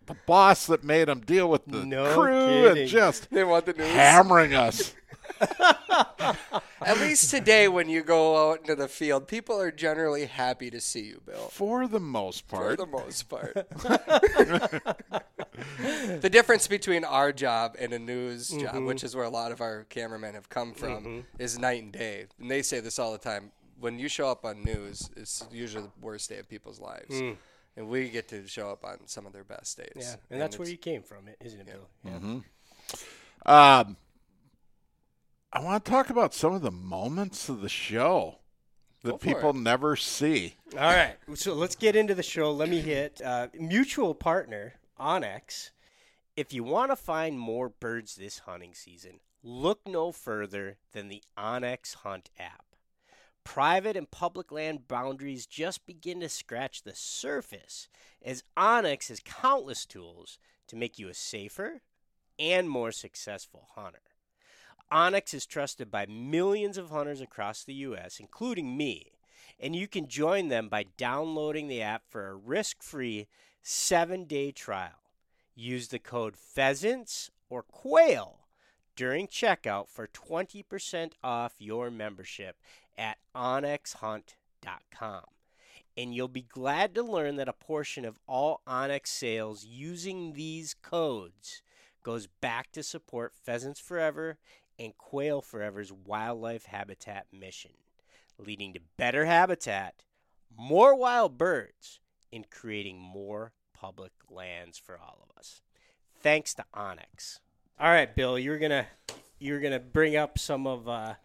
[0.05, 2.81] the boss that made him deal with the No crew kidding.
[2.83, 3.87] and just They want the news.
[3.87, 4.93] hammering us.
[6.81, 10.81] At least today, when you go out into the field, people are generally happy to
[10.81, 11.49] see you, Bill.
[11.51, 12.71] For the most part.
[12.71, 13.53] For the most part.
[16.21, 18.85] the difference between our job and a news job, mm-hmm.
[18.85, 21.19] which is where a lot of our cameramen have come from, mm-hmm.
[21.37, 22.25] is night and day.
[22.39, 23.51] And they say this all the time.
[23.79, 27.15] When you show up on news, it's usually the worst day of people's lives.
[27.15, 27.35] Mm.
[27.77, 29.87] And we get to show up on some of their best days.
[29.95, 31.87] Yeah, and that's where you came from, isn't it, Bill?
[32.03, 32.11] Yeah.
[32.11, 33.51] Mm-hmm.
[33.51, 33.97] um,
[35.53, 38.39] I want to talk about some of the moments of the show
[39.03, 39.57] that people it.
[39.57, 40.55] never see.
[40.73, 42.53] All right, so let's get into the show.
[42.53, 45.71] Let me hit uh, mutual partner onX.
[46.37, 51.21] If you want to find more birds this hunting season, look no further than the
[51.37, 52.63] onX Hunt app.
[53.43, 57.89] Private and public land boundaries just begin to scratch the surface
[58.23, 60.37] as onX has countless tools
[60.67, 61.81] to make you a safer
[62.39, 64.11] and more successful hunter.
[64.91, 69.12] onX is trusted by millions of hunters across the U.S., including me,
[69.60, 73.27] and you can join them by downloading the app for a risk free
[73.62, 74.99] seven day trial.
[75.56, 78.39] Use the code pheasants or quail
[78.95, 82.58] during checkout for 20% off your membership
[82.97, 85.23] at onxhunt.com.
[85.97, 90.73] And you'll be glad to learn that a portion of all onX sales using these
[90.73, 91.62] codes
[92.04, 94.38] goes back to support Pheasants Forever
[94.81, 97.71] and Quail Forever's wildlife habitat mission,
[98.39, 100.03] leading to better habitat,
[100.57, 101.99] more wild birds,
[102.33, 105.61] and creating more public lands for all of us.
[106.21, 107.39] Thanks to onX.
[107.79, 108.87] All right, Bill, you're gonna
[109.39, 111.15] you're gonna bring up some of uh,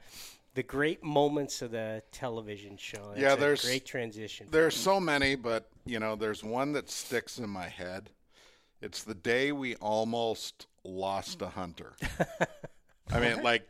[0.54, 3.08] the great moments of the television show.
[3.10, 4.48] That's Yeah, a there's- great transition.
[4.50, 8.10] There's so many, but you know, there's one that sticks in my head.
[8.82, 11.94] It's the day we almost lost a hunter.
[13.12, 13.68] I mean, like,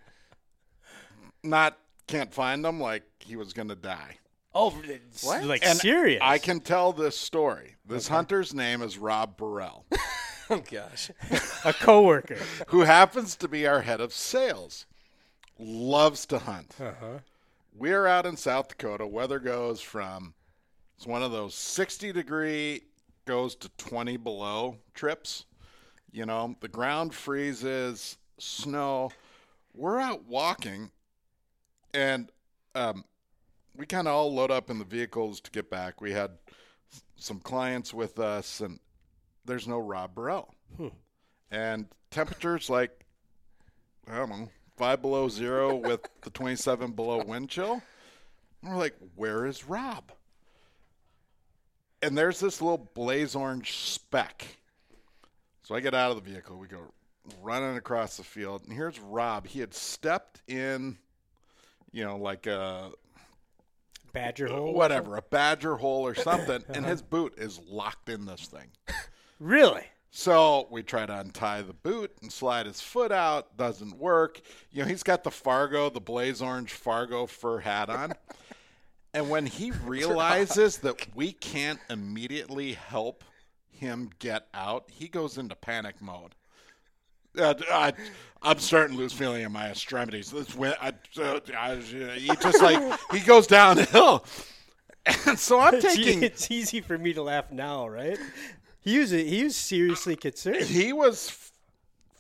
[1.43, 2.81] not can't find him.
[2.81, 4.19] Like he was gonna die.
[4.55, 5.45] oh, it's What?
[5.45, 6.21] like And serious?
[6.23, 7.77] I can tell this story.
[7.87, 9.85] This hunter's name is Rob Burrell,
[10.51, 11.11] Oh, gosh.
[11.65, 12.39] a coworker.
[12.69, 14.87] who happens to be our head of sales.
[15.59, 16.75] Loves to hunt.
[16.81, 17.19] Uh-huh.
[17.75, 19.07] We're out in South Dakota.
[19.07, 20.35] Weather goes from
[20.97, 22.83] it's one of those 60 degree
[23.27, 25.45] goes to 20 below trips.
[26.13, 29.11] You know, the ground freezes, snow.
[29.77, 30.91] We're out walking,
[31.93, 32.33] and
[32.75, 33.05] um,
[33.77, 36.01] we kind of all load up in the vehicles to get back.
[36.01, 36.31] We had
[37.17, 38.81] some clients with us, and
[39.45, 40.55] there's no Rob Burrell.
[41.51, 43.05] And temperatures like,
[44.11, 47.83] I don't know, five below zero with the 27 below wind chill.
[48.63, 50.11] And we're like, where is Rob?
[52.03, 54.47] And there's this little blaze orange speck.
[55.63, 56.57] So I get out of the vehicle.
[56.57, 56.93] We go
[57.43, 58.63] running across the field.
[58.65, 59.47] And here's Rob.
[59.47, 60.99] He had stepped in,
[61.93, 62.91] you know, like a
[64.13, 64.73] Badger hole.
[64.73, 66.65] whatever, a badger hole or something.
[66.71, 68.69] and his boot is locked in this thing.
[69.39, 69.83] Really?
[70.11, 73.55] So we try to untie the boot and slide his foot out.
[73.59, 74.41] Doesn't work.
[74.73, 78.15] You know, he's got the Fargo, the blaze orange Fargo fur hat on.
[79.13, 83.25] and when he realizes that we can't immediately help
[83.69, 86.35] him get out, he goes into panic mode.
[87.39, 87.93] Uh, I,
[88.43, 90.31] I'm starting to lose feeling in my extremities.
[90.31, 94.25] This when I, uh, I, he just like he goes downhill,
[95.27, 98.19] and so I'm taking It's easy for me to laugh now, right?
[98.81, 100.63] He was he was seriously concerned.
[100.65, 101.53] he was f-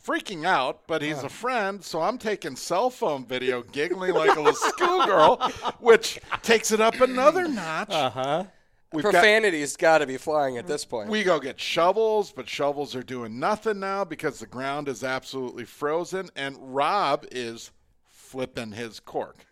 [0.05, 4.41] freaking out, but he's a friend, so I'm taking cell phone video, giggling like a
[4.41, 5.37] little schoolgirl,
[5.79, 7.91] which takes it up another notch.
[7.91, 8.45] Uh huh.
[8.93, 11.11] We've Profanity's got to be flying at this point.
[11.11, 15.65] we go get shovels, but shovels are doing nothing now because the ground is absolutely
[15.65, 17.73] frozen, and Rob is
[18.09, 19.45] flipping his cork.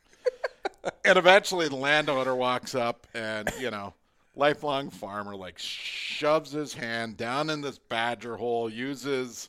[1.05, 3.93] and eventually, the landowner walks up, and you know,
[4.37, 9.49] lifelong farmer like shoves his hand down in this badger hole, uses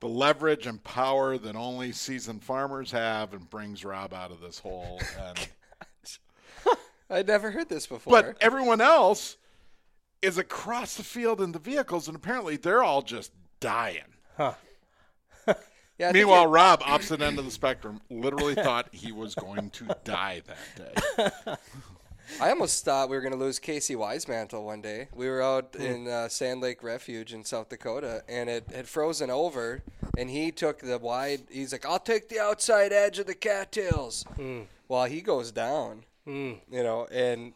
[0.00, 4.58] the leverage and power that only seasoned farmers have, and brings Rob out of this
[4.58, 5.00] hole.
[5.18, 5.48] And
[7.10, 8.10] I'd never heard this before.
[8.10, 9.36] but everyone else
[10.22, 14.04] is across the field in the vehicles, and apparently they're all just dying.
[14.36, 14.54] Huh.
[15.98, 19.96] yeah, Meanwhile, it- Rob, opposite end of the spectrum, literally thought he was going to
[20.04, 21.54] die that day.
[22.40, 25.08] I almost thought we were going to lose Casey Wisemantle one day.
[25.12, 25.82] We were out Hmm.
[25.82, 29.82] in uh, Sand Lake Refuge in South Dakota, and it had frozen over.
[30.16, 31.42] And he took the wide.
[31.50, 34.60] He's like, "I'll take the outside edge of the cattails." Hmm.
[34.86, 36.04] While he goes down,
[36.70, 37.52] you know, and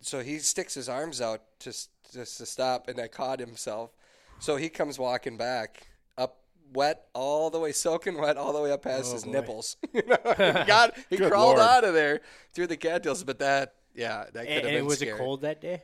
[0.00, 1.70] so he sticks his arms out to
[2.12, 3.90] just to stop, and I caught himself.
[4.38, 6.38] So he comes walking back up
[6.72, 9.76] wet all the way, soaking wet all the way up past his nipples.
[9.92, 10.34] you know, he
[10.66, 11.60] got he crawled Lord.
[11.60, 12.20] out of there
[12.52, 15.12] through the cattails, but that yeah, that could have been and was scary.
[15.16, 15.82] it cold that day?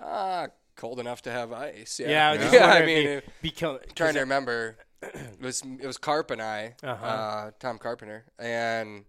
[0.00, 1.98] Ah, cold enough to have ice.
[2.00, 4.76] Yeah, Yeah, I just I mean, it- it become trying to remember.
[5.02, 7.04] It was it was Carp and I, Uh-huh.
[7.06, 9.04] uh, Tom Carpenter, and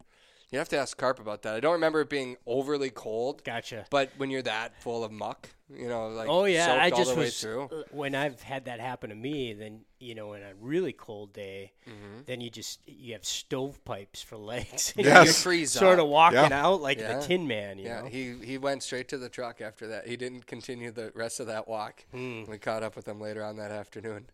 [0.52, 1.56] you have to ask Carp about that.
[1.56, 3.86] I don't remember it being overly cold, Gotcha.
[3.90, 6.98] but when you're that full of muck, you know, like Oh yeah, soaked I all
[6.98, 7.64] just the way was through.
[7.66, 9.52] uh, when I've had that happen to me.
[9.54, 12.22] Then you know, in a really cold day, Mm-hmm.
[12.26, 14.94] then you just you have stovepipes for legs.
[14.98, 15.28] Yes.
[15.28, 16.06] You freeze sort up.
[16.06, 16.66] of walking Yeah.
[16.66, 17.20] out like Yeah.
[17.20, 17.80] the Tin Man.
[17.80, 18.08] You Yeah, know?
[18.08, 20.08] he he went straight to the truck after that.
[20.08, 22.06] He didn't continue the rest of that walk.
[22.12, 22.44] Hmm.
[22.48, 24.28] We caught up with him later on that afternoon.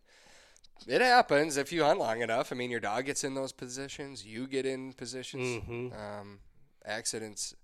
[0.86, 2.52] It happens if you hunt long enough.
[2.52, 4.24] I mean, your dog gets in those positions.
[4.24, 5.62] You get in positions.
[5.62, 5.88] Mm-hmm.
[5.98, 6.40] Um,
[6.84, 7.54] accidents.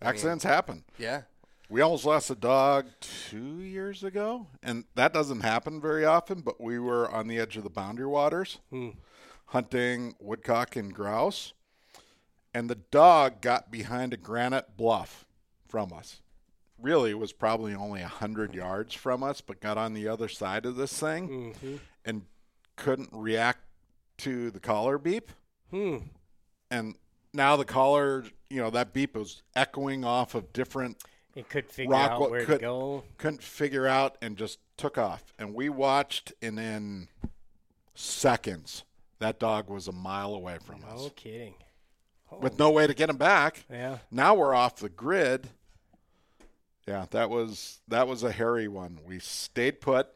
[0.00, 0.84] I mean, Accidents happen.
[0.98, 1.22] Yeah.
[1.68, 6.40] We almost lost a dog two years ago, and that doesn't happen very often.
[6.42, 8.58] But we were on the edge of the boundary waters,
[9.46, 11.54] hunting woodcock and grouse,
[12.54, 15.26] and the dog got behind a granite bluff
[15.66, 16.20] from us.
[16.80, 20.28] Really, it was probably only a hundred yards from us, but got on the other
[20.28, 22.22] side of this thing and
[22.76, 23.60] couldn't react
[24.18, 25.30] to the collar beep.
[25.70, 25.96] Hmm.
[26.70, 26.94] And
[27.32, 31.02] now the collar, you know, that beep was echoing off of different
[31.34, 33.04] It could figure rock out where could to go.
[33.18, 37.08] couldn't figure out and just took off and we watched and in
[37.94, 38.84] seconds
[39.18, 41.54] that dog was a mile away from us No kidding.
[42.40, 43.98] with no way to get him back Yeah.
[44.10, 45.48] now we're off the grid
[46.86, 50.08] yeah that was that was a hairy one we stayed put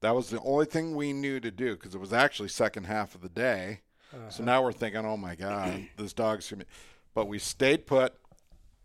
[0.00, 3.14] that was the only thing we knew to do because it was actually second half
[3.14, 4.44] of the day so uh-huh.
[4.44, 6.64] now we're thinking oh my god this dog's gonna
[7.14, 8.14] but we stayed put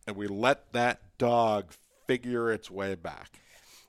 [0.08, 1.72] and we let that dog
[2.08, 3.40] figure its way back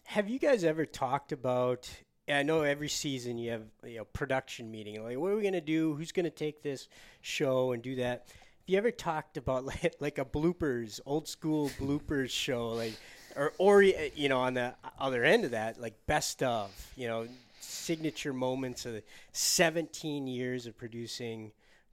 [0.05, 1.91] Have you guys ever talked about?
[2.29, 5.03] I know every season you have you know production meeting.
[5.03, 5.95] Like, what are we gonna do?
[5.95, 6.89] Who's gonna take this
[7.23, 8.27] show and do that?
[8.29, 12.95] Have you ever talked about like, like a bloopers, old school bloopers show, like,
[13.37, 17.27] or or you know on the other end of that, like best of, you know,
[17.61, 21.53] signature moments of 17 years of producing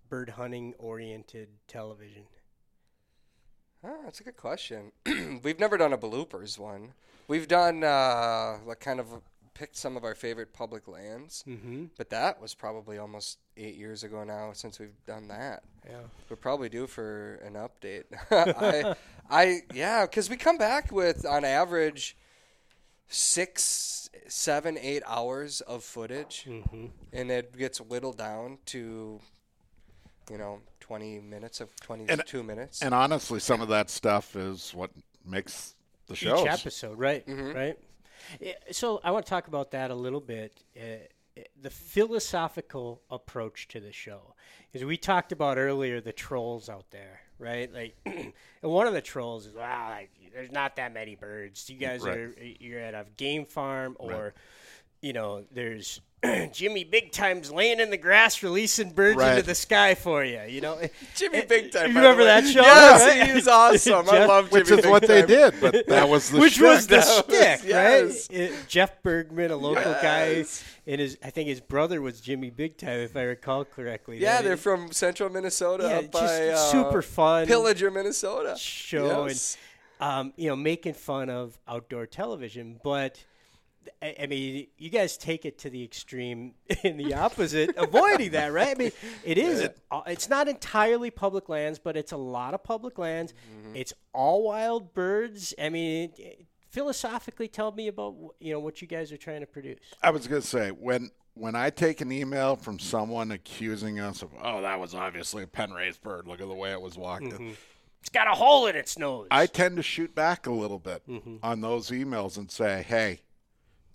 [0.09, 2.23] bird hunting oriented television.
[3.83, 4.91] Oh, that's a good question.
[5.43, 6.93] We've never done a bloopers one.
[7.27, 9.07] We've done uh, like kind of
[9.53, 11.85] picked some of our favorite public lands, Mm-hmm.
[11.97, 15.63] but that was probably almost eight years ago now since we've done that.
[15.87, 15.97] Yeah.
[16.29, 18.05] We're probably due for an update.
[18.31, 18.95] I,
[19.29, 22.17] I, yeah, because we come back with on average
[23.07, 26.85] six, seven, eight hours of footage, Mm-hmm.
[27.11, 29.19] and it gets whittled down to
[30.31, 32.81] you know, 20 minutes of 22 minutes.
[32.81, 34.89] And honestly, some of that stuff is what
[35.25, 35.75] makes
[36.07, 36.41] the show.
[36.41, 37.23] each episode, right?
[37.27, 37.77] Right.
[38.71, 40.63] So I want to talk about that a little bit.
[40.77, 44.35] Uh, the philosophical approach to the show,
[44.71, 47.73] is we talked about earlier the trolls out there, right?
[47.73, 48.31] Like, and
[48.61, 51.69] one of the trolls is, "Wow, like, there's not that many birds.
[51.69, 52.17] You guys Right.
[52.17, 54.33] are you're at a game farm, or
[55.03, 56.01] you know, there's."
[56.53, 59.31] Jimmy Big Time's laying in the grass, releasing birds Right.
[59.31, 60.39] into the sky for you.
[60.47, 60.79] You know,
[61.17, 61.89] Jimmy Big Time.
[61.89, 62.61] You remember that show?
[62.61, 63.27] Yes, right?
[63.27, 64.07] he was awesome.
[64.07, 66.61] I Jeff- love Jimmy Which is Big what they did, but that was the which
[66.61, 66.89] was shtick.
[66.91, 68.29] the That was- stick, yes.
[68.29, 68.39] right?
[68.39, 70.01] It- Jeff Bergman, a local Yes.
[70.01, 74.19] guy, and his I think his brother was Jimmy Big Time, if I recall correctly.
[74.19, 78.55] Yeah, they're from central Minnesota, yeah, up just by uh, super fun Pillager, Minnesota.
[78.57, 79.57] show, Yes.
[79.99, 83.21] and um, you know, making fun of outdoor television, but.
[84.01, 88.51] I I mean, you guys take it to the extreme in the opposite, avoiding that,
[88.53, 88.75] right?
[88.75, 88.91] I mean,
[89.23, 89.69] it is.
[89.91, 93.33] uh, It's not entirely public lands, but it's a lot of public lands.
[93.33, 93.75] Mm-hmm.
[93.75, 95.53] It's all wild birds.
[95.61, 96.11] I mean,
[96.69, 99.79] philosophically, tell me about you know what you guys are trying to produce.
[100.01, 104.21] I was going to say when when I take an email from someone accusing us
[104.21, 106.27] of, oh, that was obviously a pen raised bird.
[106.27, 107.23] Look at the way it was walked.
[107.25, 107.57] in."
[108.01, 109.27] It's got a hole in its nose.
[109.31, 111.03] I tend to shoot back a little bit
[111.41, 113.21] on those emails and say, hey,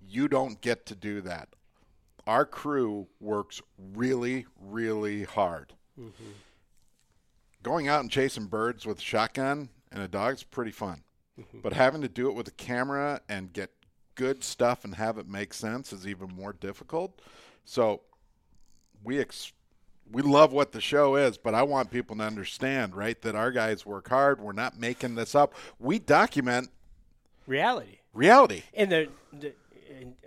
[0.01, 1.49] you don't get to do that.
[2.27, 3.63] Our crew works
[3.95, 5.73] really, really hard.
[5.99, 6.31] Mm-hmm.
[7.63, 11.03] Going out and chasing birds with a shotgun and a dog is pretty fun.
[11.41, 11.61] Mm-hmm.
[11.61, 13.71] But having to do it with a camera and get
[14.15, 17.21] good stuff and have it make sense is even more difficult.
[17.65, 18.03] So
[19.03, 19.53] we ex-
[20.11, 23.51] we love what the show is, but I want people to understand, right, that our
[23.51, 24.41] guys work hard.
[24.41, 25.55] We're not making this up.
[25.79, 26.71] We document
[27.47, 27.99] reality.
[28.13, 28.63] reality.
[28.75, 29.09] And the,
[29.39, 29.53] the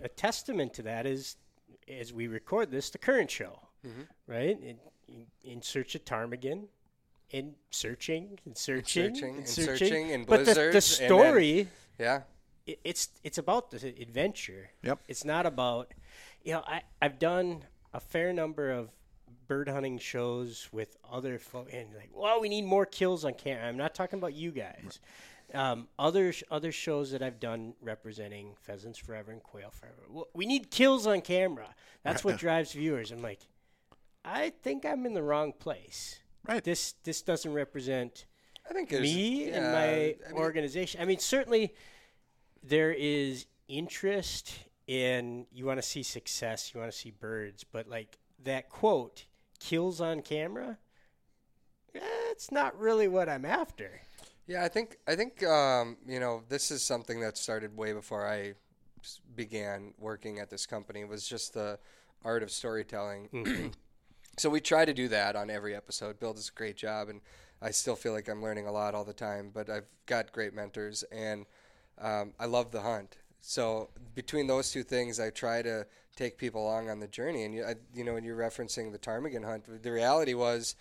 [0.02, 1.36] a testament to that is,
[1.88, 4.02] as we record this, the current show, mm-hmm.
[4.26, 4.58] right?
[4.60, 4.76] In,
[5.08, 6.68] in, in search of ptarmigan,
[7.32, 11.10] and searching and searching searching, and and searching, searching, and but the, the blizzards, and
[11.10, 12.20] then- story, Yeah.
[12.66, 14.70] it, it's it's about the adventure.
[14.82, 15.00] Yep.
[15.08, 15.92] It's not about,
[16.44, 18.90] you know, I I've done a fair number of
[19.48, 23.66] bird hunting shows with other folks, and like, well, we need more kills on camera.
[23.66, 25.00] I'm not talking about you guys.
[25.54, 30.02] Um, other sh- other shows that I've done representing pheasants forever and quail forever.
[30.08, 31.74] Well, we need kills on camera.
[32.02, 33.10] That's what drives viewers.
[33.10, 33.40] I'm like,
[34.24, 36.20] I think I'm in the wrong place.
[36.46, 36.62] Right.
[36.62, 38.26] This this doesn't represent
[38.68, 39.88] I think me yeah, and my
[40.28, 41.00] I mean, organization.
[41.00, 41.74] I mean, certainly
[42.62, 44.54] there is interest
[44.86, 49.26] in you want to see success, you want to see birds, but like that quote,
[49.60, 50.78] kills on camera,
[51.94, 54.00] that's not really what I'm after.
[54.46, 58.26] Yeah, I think I think um, you know this is something that started way before
[58.26, 58.54] I
[59.34, 61.00] began working at this company.
[61.00, 61.78] It Was just the
[62.24, 63.72] art of storytelling.
[64.38, 66.18] so we try to do that on every episode.
[66.18, 67.20] Bill does a great job, and
[67.60, 69.50] I still feel like I'm learning a lot all the time.
[69.52, 71.46] But I've got great mentors, and
[72.00, 73.18] um, I love the hunt.
[73.40, 77.44] So between those two things, I try to take people along on the journey.
[77.44, 80.76] And you, I, you know, when you're referencing the ptarmigan hunt, the reality was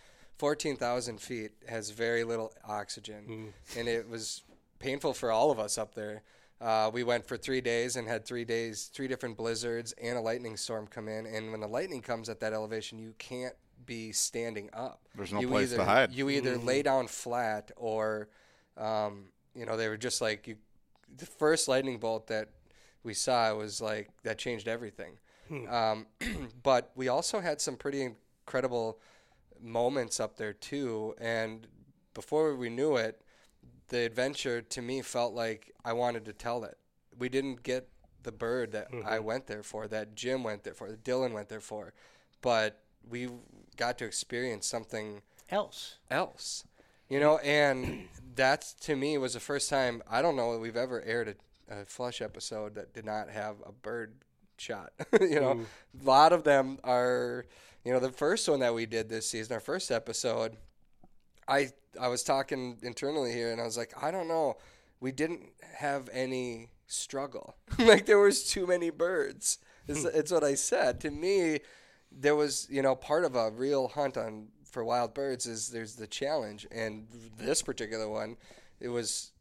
[0.46, 4.42] 14,000 feet has very little oxygen, and it was
[4.80, 6.24] painful for all of us up there.
[6.60, 10.20] Uh, we went for three days and had three days, three different blizzards and a
[10.20, 11.28] lightning storm come in.
[11.28, 13.54] And when the lightning comes at that elevation, you can't
[13.86, 15.02] be standing up.
[15.14, 16.12] There's no You place to either- hide.
[16.12, 18.28] You either lay down flat or,
[18.78, 20.56] um, you know, they were just like you.
[21.18, 22.50] The first lightning bolt that
[23.04, 25.20] we saw was like that changed everything.
[25.70, 26.08] Um,
[26.64, 29.00] but we also had some pretty incredible
[29.62, 31.16] moments up there too.
[31.20, 31.68] And
[32.14, 33.22] before we knew it,
[33.90, 36.78] the adventure to me felt like I wanted to tell it.
[37.18, 37.90] We didn't get
[38.24, 39.26] the bird that I mm-hmm.
[39.26, 41.94] went there for, that Jim went there for, that Dylan went there for,
[42.42, 43.30] but we
[43.78, 46.64] got to experience something Else, else,
[47.10, 47.38] you know.
[47.40, 51.36] And that to me was the first time I don't know that we've ever aired
[51.70, 54.14] a, a flush episode that did not have a bird
[54.58, 54.94] shot.
[55.20, 55.66] you know,
[56.02, 57.46] a lot of them are.
[57.84, 60.58] You know, the first one that we did this season, our first episode,
[61.48, 64.58] I I was talking internally here, and I was like, I don't know,
[65.00, 67.56] we didn't have any struggle.
[67.80, 69.58] like there was too many birds.
[69.88, 71.02] It's, it's what I said.
[71.02, 71.60] To me,
[72.12, 75.96] there was you know part of a real hunt on for wild birds is there's
[75.96, 78.38] the challenge, and this particular one,
[78.80, 79.32] it was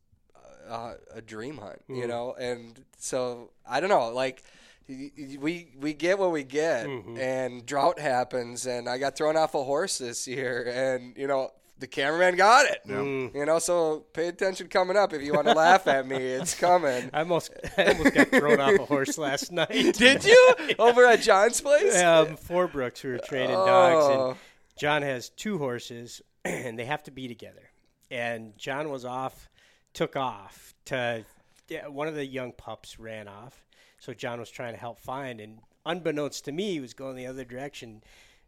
[0.68, 4.42] uh, a dream hunt, you know, and so I don't know, like.
[4.90, 9.36] Y- y- We we get what we get, and drought happens, and I got thrown
[9.36, 12.80] off a horse this year, and you know the cameraman got it.
[12.86, 15.12] You know, so pay attention coming up.
[15.14, 17.08] If you want to laugh at me, it's coming.
[17.14, 19.94] I almost I almost got thrown off a horse last night.
[19.94, 21.96] Did you over at John's place?
[22.02, 24.28] Um, Four Brooks, we were training dogs, Oh.
[24.30, 24.38] and
[24.78, 27.70] John has two horses, and they have to be together.
[28.10, 29.48] And John was off,
[29.94, 31.24] took off to
[31.68, 33.64] yeah, one of the young pups ran off.
[34.00, 37.26] So John was trying to help find, and unbeknownst to me, he was going the
[37.26, 38.02] other direction.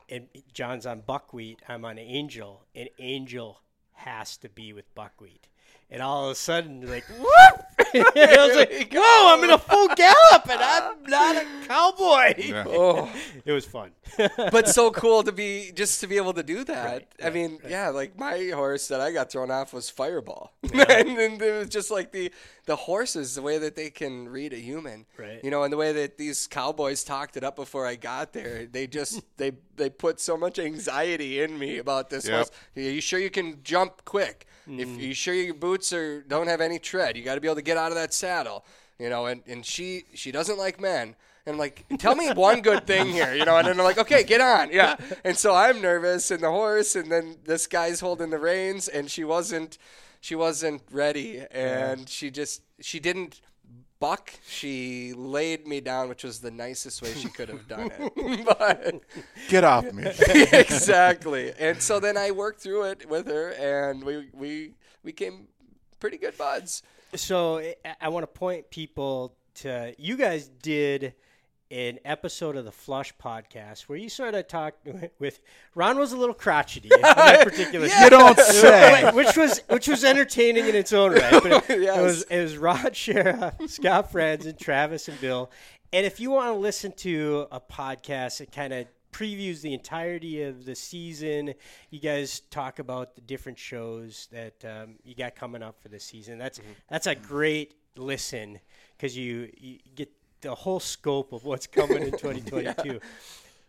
[0.08, 1.60] And John's on buckwheat.
[1.68, 3.60] I'm on Angel, and Angel
[3.92, 5.48] has to be with buckwheat.
[5.90, 7.64] And all of a sudden, like, whoop!
[7.94, 12.32] I was like, whoa, I'm in a full gallop, and I'm not a cowboy.
[12.38, 12.64] Yeah.
[12.66, 13.12] Oh,
[13.44, 13.90] It was fun.
[14.50, 16.84] but so cool to be just to be able to do that.
[16.86, 20.54] Right, I right, mean, yeah, like my horse that I got thrown off was Fireball,
[20.72, 20.80] and,
[21.18, 22.32] and it was just like the
[22.64, 25.40] the horses, the way that they can read a human, Right.
[25.44, 28.64] You know, and the way that these cowboys talked it up before I got there,
[28.66, 32.34] they just they they put so much anxiety in me about this Yep.
[32.34, 32.50] horse.
[32.76, 34.46] Are you sure you can jump quick?
[34.66, 35.00] If Mm.
[35.00, 37.62] you sure your boots are don't have any tread, you got to be able to
[37.62, 38.64] get out of that saddle.
[38.98, 41.16] You know, and, and she she doesn't like men.
[41.44, 43.56] And I'm like, tell me one good thing here, you know.
[43.56, 44.94] And then I'm like, okay, get on, yeah.
[45.24, 49.10] And so I'm nervous, and the horse, and then this guy's holding the reins, and
[49.10, 49.76] she wasn't,
[50.20, 53.40] she wasn't ready, and she just, she didn't
[54.02, 54.32] buck.
[54.48, 58.44] She laid me down, which was the nicest way she could have done it.
[58.44, 59.00] but
[59.48, 60.04] Get off me.
[60.52, 61.52] exactly.
[61.58, 64.74] And so then I worked through it with her, and we we we
[65.04, 65.46] became
[66.00, 66.82] pretty good buds.
[67.14, 71.14] So I- I want to point people to you guys did
[71.72, 74.86] an episode of the Flush podcast where you sort of talked
[75.18, 75.40] with
[75.74, 79.10] Ron was a little crotchety in that particular You don't say.
[79.12, 81.42] which was which was entertaining in its own right.
[81.42, 81.98] But it, Yes.
[81.98, 85.50] it was it was Rod Sheriff, Scott Friends, and Travis, and Bill.
[85.94, 90.42] And if you want to listen to a podcast that kind of previews the entirety
[90.42, 91.52] of the season,
[91.90, 96.00] you guys talk about the different shows that um, you got coming up for the
[96.00, 96.38] season.
[96.38, 98.58] That's that's a great listen
[98.96, 100.10] because you, you get
[100.42, 103.00] the whole scope of what's coming in 2022.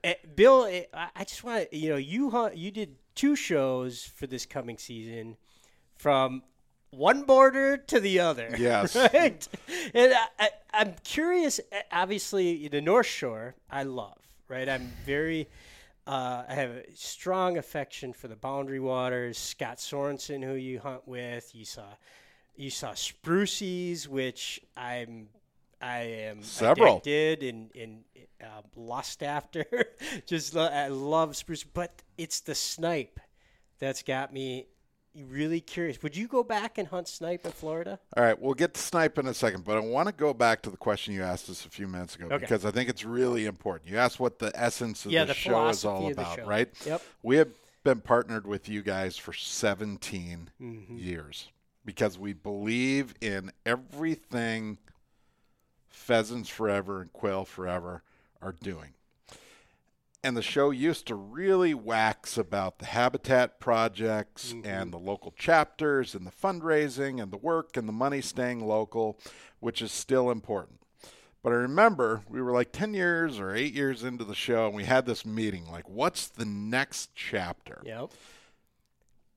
[0.03, 4.03] Uh, Bill, eh, I I just want to, you know, you you did two shows
[4.03, 5.37] for this coming season
[5.97, 6.43] from
[6.93, 8.55] one border to the other.
[8.57, 8.95] Yes.
[9.13, 9.47] Right?
[9.93, 14.17] And I, I'm curious, eh, obviously, the North Shore, I love,
[14.47, 14.67] right?
[14.67, 15.47] I'm very,
[16.07, 19.37] uh, I have a strong affection for the Boundary Waters.
[19.37, 21.85] Scott Sorensen, who you hunt with, you saw,
[22.55, 25.29] you saw Sprucies, which I'm,
[25.83, 26.97] I am Several.
[26.97, 28.03] addicted and, and
[28.41, 29.65] uh, lust after.
[30.25, 33.19] Just lo- I love spruce, but it's the snipe
[33.79, 34.67] that's got me
[35.15, 36.01] really curious.
[36.01, 37.99] Would you go back and hunt snipe in Florida?
[38.17, 40.61] All right, we'll get to snipe in a second, but I want to go back
[40.63, 42.37] to the question you asked us a few minutes ago Okay.
[42.37, 43.91] because I think it's really important.
[43.91, 46.21] You asked what the essence of Yeah, the, the show is philosophy all of the
[46.21, 46.45] about, show.
[46.45, 46.69] right?
[46.85, 47.01] Yep.
[47.21, 47.49] We have
[47.83, 50.97] been partnered with you guys for 17 Mm-hmm.
[50.97, 51.49] years
[51.85, 54.77] because we believe in everything
[55.93, 58.03] Pheasants Forever and Quail Forever
[58.41, 58.93] are doing.
[60.25, 64.65] And the show used to really wax about the habitat projects mm-hmm.
[64.65, 69.19] and the local chapters and the fundraising and the work and the money staying local,
[69.59, 70.79] which is still important.
[71.43, 74.75] But I remember we were like 10 years or 8 years into the show and
[74.75, 77.81] we had this meeting like, what's the next chapter?
[77.85, 78.11] Yep.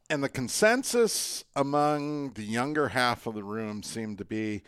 [0.09, 4.63] And the consensus among the younger half of the room seemed to be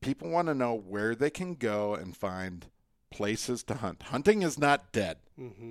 [0.00, 2.66] people want to know where they can go and find
[3.10, 4.04] places to hunt.
[4.04, 5.18] Hunting is not dead.
[5.38, 5.70] Mm-hmm.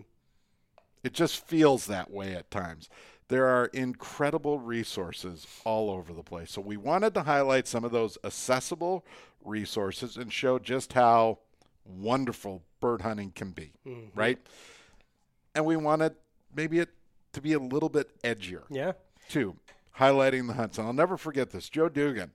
[1.03, 2.89] It just feels that way at times.
[3.29, 6.51] There are incredible resources all over the place.
[6.51, 9.05] So we wanted to highlight some of those accessible
[9.43, 11.39] resources and show just how
[11.85, 13.71] wonderful bird hunting can be,
[14.15, 14.39] right?
[15.55, 16.15] And we wanted
[16.55, 16.89] maybe it
[17.33, 18.93] to be a little bit edgier Yeah.
[19.29, 19.57] too,
[19.99, 20.77] highlighting the hunts.
[20.77, 21.69] And I'll never forget this.
[21.69, 22.31] Joe Dugan.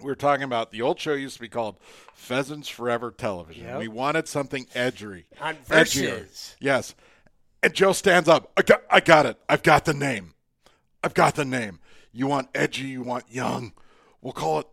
[0.00, 1.76] We were talking about the old show used to be called
[2.14, 3.64] Pheasants Forever Television.
[3.64, 3.78] Yep.
[3.78, 5.26] We wanted something edgy.
[5.40, 6.26] On edgier.
[6.60, 6.94] Yes.
[7.62, 8.52] And Joe stands up.
[8.56, 9.38] I got, I got it.
[9.48, 10.34] I've got the name.
[11.02, 11.80] I've got the name.
[12.12, 13.72] You want edgy, you want young.
[14.20, 14.66] We'll call it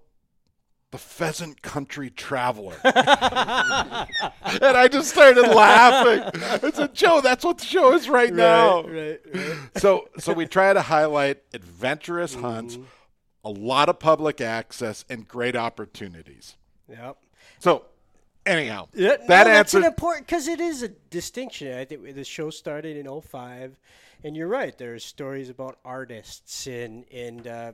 [0.91, 2.75] the Pheasant Country Traveler.
[2.83, 6.41] and I just started laughing.
[6.41, 9.57] I said, Joe, that's what the show is right, now Right, right.
[9.77, 12.85] so so we try to highlight adventurous hunts, mm-hmm.
[13.43, 16.55] A lot of public access, and great opportunities.
[16.89, 17.17] Yep.
[17.59, 17.85] So
[18.45, 19.77] anyhow, Yeah, that no, that's answer.
[19.79, 21.77] an important because it is a distinction.
[21.77, 23.77] I think the show started in 05,
[24.23, 24.77] and you're right.
[24.77, 27.71] There's stories about artists and and uh,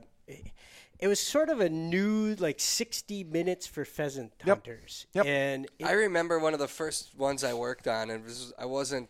[0.98, 5.06] it was sort of a new like 60 minutes for pheasant hunters.
[5.14, 5.26] Yep.
[5.26, 8.52] And it- I remember one of the first ones I worked on, and it was,
[8.58, 9.08] I wasn't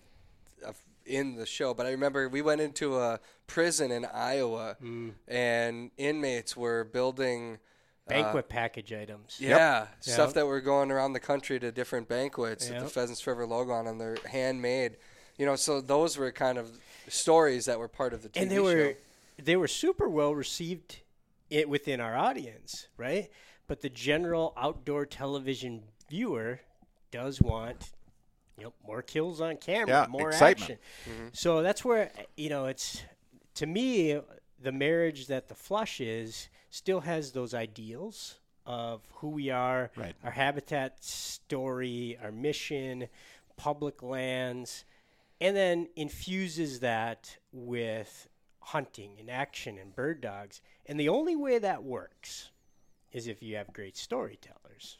[0.66, 0.72] uh,
[1.08, 5.14] in the show, but I remember we went into a prison in Iowa, Mm.
[5.26, 7.58] and inmates were building.
[8.06, 9.36] banquet package items.
[9.38, 10.34] Yeah, stuff Yep.
[10.36, 13.84] that were going around the country to different banquets with the Pheasants Forever logo on
[13.84, 13.98] them.
[13.98, 14.96] They're handmade,
[15.36, 18.50] You know, so those were kind of stories that were part of the TV and
[18.50, 18.94] they show.
[19.38, 21.00] they were super well received
[21.50, 23.30] it within our audience, right?
[23.66, 26.60] But the general outdoor television viewer
[27.10, 27.90] does want
[28.58, 30.80] you know more kills on camera, Yeah, more excitement.
[31.06, 31.30] action.
[31.32, 33.02] So that's where you know it's
[33.54, 34.20] to me
[34.60, 40.14] the marriage that the flush is still has those ideals of who we are, Right.
[40.24, 43.08] our habitat story, our mission,
[43.56, 44.84] public lands,
[45.40, 48.28] and then infuses that with
[48.60, 50.60] hunting and action and bird dogs.
[50.84, 52.50] And the only way that works
[53.12, 54.98] is if you have great storytellers.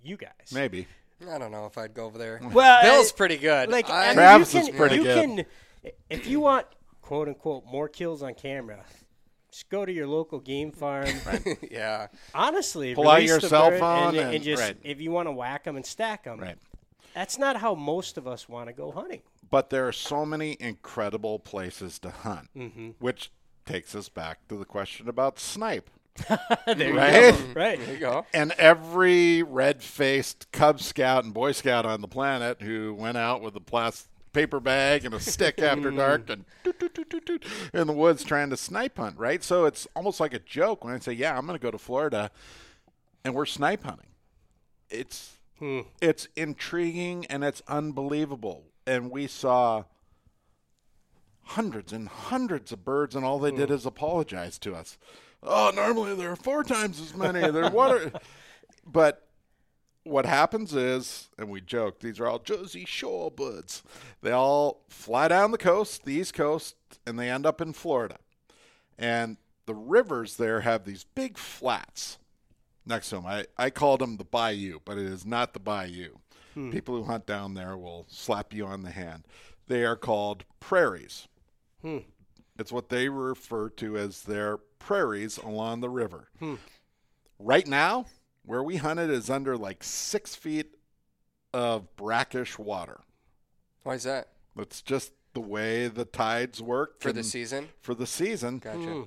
[0.00, 0.52] You guys.
[0.52, 0.86] Maybe.
[1.26, 2.40] I don't know if I'd go over there.
[2.52, 3.70] Well, Bill's I- pretty good.
[3.70, 5.16] Like I- I mean, Travis you is pretty you good.
[5.36, 6.66] can if you want
[7.02, 8.84] quote unquote more kills on camera,
[9.50, 11.08] just go to your local game farm.
[11.70, 12.08] yeah.
[12.34, 14.76] Honestly, Pull out your cell bird phone and, and- just right.
[14.82, 16.38] if you want to whack them and stack them.
[16.38, 16.56] Right.
[17.14, 19.22] That's not how most of us want to go hunting.
[19.50, 22.90] But there are so many incredible places to hunt, Mm-hmm.
[23.00, 23.32] which
[23.64, 25.88] takes us back to the question about snipe.
[26.66, 27.34] there Right?
[27.34, 27.60] you go.
[27.60, 27.78] Right.
[27.78, 28.26] There you go.
[28.32, 33.40] And every red faced Cub Scout and Boy Scout on the planet who went out
[33.42, 36.44] with a plastic paper bag and a stick after dark and
[37.72, 39.42] in the woods trying to snipe hunt, right?
[39.42, 41.78] So it's almost like a joke when I say, Yeah, I'm going to go to
[41.78, 42.30] Florida
[43.24, 44.10] and we're snipe hunting.
[44.90, 45.80] It's hmm.
[46.00, 48.64] it's intriguing and it's unbelievable.
[48.86, 49.84] And we saw
[51.42, 53.74] hundreds and hundreds of birds, and all they did hmm.
[53.74, 54.98] is apologize to us.
[55.42, 57.40] Oh, normally there are four times as many.
[57.40, 58.12] There what are,
[58.86, 59.28] but
[60.04, 63.82] what happens is, and we joke, these are all Jersey Shore birds.
[64.22, 66.76] They all fly down the coast, the East Coast,
[67.06, 68.18] and they end up in Florida.
[68.98, 69.36] And
[69.66, 72.18] the rivers there have these big flats
[72.86, 73.26] next to them.
[73.26, 76.14] I, I called them the bayou, but it is not the bayou.
[76.54, 76.70] Hmm.
[76.70, 79.24] People who hunt down there will slap you on the hand.
[79.68, 81.28] They are called prairies.
[81.82, 81.98] Hmm.
[82.58, 86.28] It's what they refer to as their prairies along the river.
[87.38, 88.06] Right now,
[88.44, 90.74] where we hunted is under like six feet
[91.52, 93.00] of brackish water.
[93.84, 94.28] Why is that?
[94.58, 97.68] It's just the way the tides work For the season?
[97.80, 99.04] For the season, Gotcha.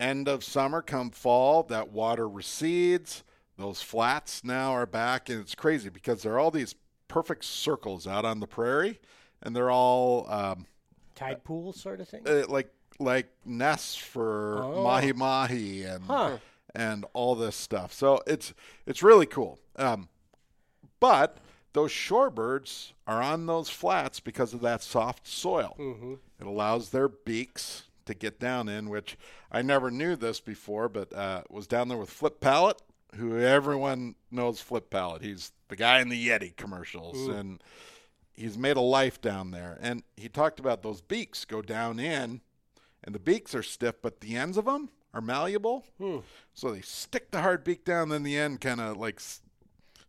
[0.00, 3.22] end of summer, come fall, that water recedes.
[3.56, 6.74] Those flats now are back, and it's crazy because there are all these
[7.06, 9.00] perfect circles out on the prairie,
[9.42, 10.66] and they're all um,
[11.14, 12.22] Tide pool sort of thing.
[12.26, 14.82] uh, like like nests for Oh.
[14.82, 16.38] mahi mahi and Huh.
[16.74, 17.92] and all this stuff.
[17.92, 18.52] So it's
[18.86, 19.58] it's really cool.
[19.76, 20.08] Um,
[21.00, 21.38] but
[21.72, 25.76] those shorebirds are on those flats because of that soft soil.
[25.78, 26.14] Mm-hmm.
[26.40, 29.16] It allows their beaks to get down in, which
[29.52, 32.80] I never knew this before, but uh, was down there with Flip Pallot,
[33.16, 35.22] who everyone knows Flip Pallot.
[35.22, 37.62] He's the guy in the Yeti commercials, and
[38.32, 39.76] he's made a life down there.
[39.80, 42.40] And he talked about those beaks go down in,
[43.04, 45.84] and the beaks are stiff, but the ends of them are malleable.
[45.98, 46.18] Hmm.
[46.54, 49.40] So they stick the hard beak down, then the end kind of like s-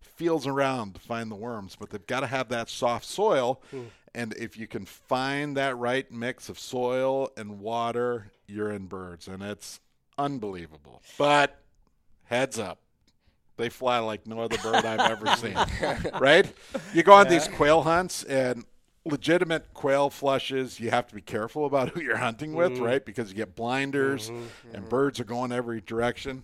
[0.02, 3.62] feels around to find the worms, but they've got to have that soft soil.
[3.72, 3.84] Hmm.
[4.16, 9.28] And if you can find that right mix of soil and water, you're in birds,
[9.28, 9.80] and it's
[10.18, 11.02] unbelievable.
[11.18, 11.62] But
[12.24, 12.80] heads up,
[13.58, 15.56] they fly like no other bird I've ever seen.
[16.20, 16.52] right?
[16.94, 18.66] You go on these quail hunts and
[19.10, 22.82] legitimate quail flushes, you have to be careful about who you're hunting with, mm.
[22.82, 23.06] right?
[23.06, 24.44] Because you get blinders mm-hmm.
[24.74, 24.90] and mm-hmm.
[24.90, 26.44] birds are going every direction.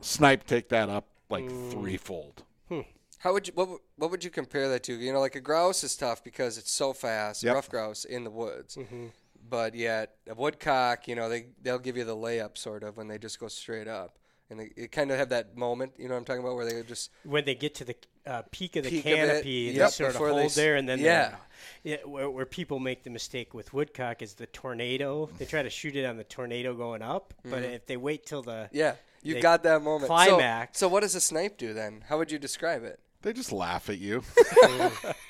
[0.00, 1.70] Snipe take that up like mm.
[1.70, 2.42] threefold.
[2.68, 2.80] Hmm.
[3.18, 4.94] How would you what, would- what would you compare that to?
[4.94, 7.54] You know, like a grouse is tough because it's so fast, Yep.
[7.54, 8.76] ruffed grouse in the woods.
[8.76, 9.06] Mm-hmm.
[9.48, 13.08] But yet a woodcock, you know, they they'll give you the layup sort of when
[13.08, 14.16] they just go straight up.
[14.48, 16.64] And they, they kind of have that moment, you know what I'm talking about, where
[16.64, 17.94] they just when they get to the
[18.26, 20.52] uh, peak of the Peak of it, canopy, they yep, sort of before they hold
[20.52, 21.36] there, and then yeah.
[21.82, 25.28] yeah, where, where people make the mistake with woodcock is the tornado.
[25.38, 28.42] They try to shoot it on the tornado going up, but if they wait till
[28.42, 28.76] the Mm-hmm.
[28.76, 30.02] yeah, you got that moment.
[30.02, 30.78] So- climax.
[30.78, 32.04] So, what does a snipe do then?
[32.08, 33.00] How would you describe it?
[33.22, 34.22] They just laugh at you.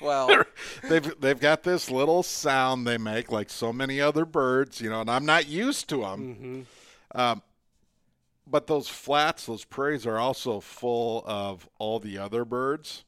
[0.01, 0.43] Well,
[0.89, 5.01] they've they've got this little sound they make, like so many other birds, you know,
[5.01, 6.65] and I'm not used to them.
[7.13, 7.43] Um,
[8.51, 13.05] but those flats, those prairies, are also full of all the other birds,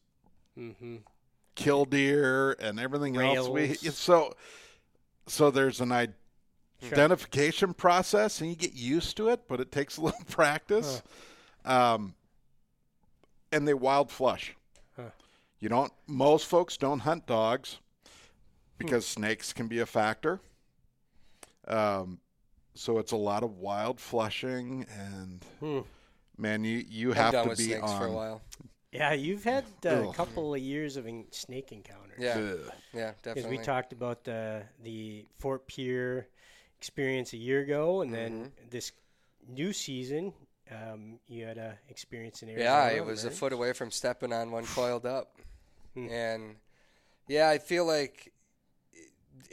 [1.55, 3.47] killdeer, and everything else.
[3.49, 4.33] We so
[5.27, 5.91] so there's an
[6.91, 11.01] identification process, and you get used to it, but it takes a little practice.
[11.65, 12.15] Um,
[13.51, 14.55] and they wild flush.
[15.59, 15.93] You don't.
[16.07, 17.79] Most folks don't hunt dogs
[18.77, 20.41] because snakes can be a factor.
[21.67, 22.19] Um,
[22.75, 25.45] so it's a lot of wild flushing, and
[26.37, 27.99] man, you you I'm have to be snakes on.
[27.99, 28.41] for a while.
[28.91, 32.19] Yeah, you've had uh, a couple of years of en- snake encounters.
[32.19, 32.59] Yeah, Ugh.
[32.93, 33.57] yeah, Because definitely.
[33.57, 36.27] we talked about the the Fort Pierre
[36.77, 38.69] experience a year ago, and then Mm-hmm.
[38.69, 38.91] this
[39.47, 40.33] new season,
[40.71, 42.69] um, you had a experience in Arizona.
[42.69, 45.37] Yeah, it was a foot away from stepping on one coiled up,
[45.95, 46.09] Hmm.
[46.09, 46.55] and
[47.27, 48.32] yeah, I feel like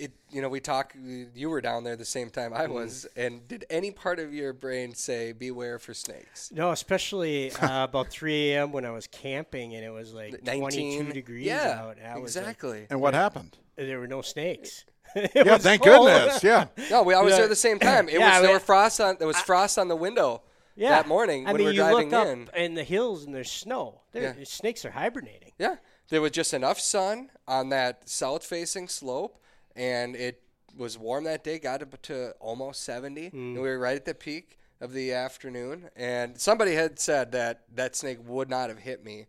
[0.01, 0.05] it.
[0.05, 0.95] it you know, we talk.
[1.35, 2.53] You were down there the same time.
[2.55, 6.51] I was, and did any part of your brain say "beware for snakes"?
[6.53, 8.73] No, especially uh, about 3 a.m.
[8.73, 11.97] when I was camping and it was like 22 degrees Yeah, out.
[12.05, 12.87] I was like- exactly.
[12.91, 13.57] And what happened?
[13.77, 14.85] there were no snakes.
[15.17, 16.07] It Yeah, thank cold.
[16.07, 16.45] goodness.
[16.45, 16.67] Yeah.
[16.91, 17.39] no, we I was Yeah.
[17.39, 18.09] there the same time.
[18.09, 19.17] It Yeah, was I there mean, were frost on.
[19.19, 20.43] There was frost on the window
[20.77, 20.91] Yeah.
[20.91, 22.43] that morning I when mean, we're you driving look in.
[22.49, 24.03] up in the hills and there's snow.
[24.13, 24.45] There, Yeah.
[24.45, 25.51] Snakes are hibernating.
[25.59, 25.77] Yeah,
[26.11, 29.43] there was just enough sun on that south-facing slope,
[29.81, 30.43] and it
[30.77, 31.59] was warm that day.
[31.59, 33.55] Got up to almost seventy, and hmm.
[33.55, 35.89] we were right at the peak of the afternoon.
[35.97, 39.27] And somebody had said that that snake would not have hit me.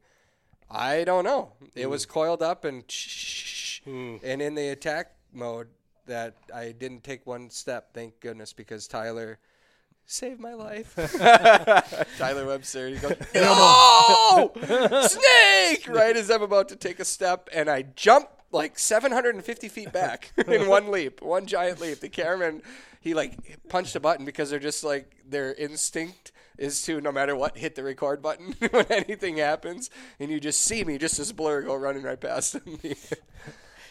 [0.70, 1.54] I don't know.
[1.74, 2.12] It was hmm.
[2.12, 2.84] coiled up and
[3.86, 4.18] hmm.
[4.22, 5.70] and in the attack mode
[6.06, 7.94] that I didn't take one step.
[7.94, 9.40] Thank goodness, because Tyler
[10.06, 10.96] saved my life.
[12.18, 12.90] Tyler Webster.
[12.90, 14.52] He goes, no,
[15.08, 15.88] snake!
[15.88, 20.32] Right as I'm about to take a step, and I jump like 750 feet back
[20.48, 22.00] in one leap, one giant leap.
[22.00, 22.62] The cameraman,
[23.00, 27.36] he like punched a button because they're just like their instinct is to no matter
[27.36, 29.90] what hit the record button when anything happens,
[30.20, 32.96] and you just see me just this blur go running right past me.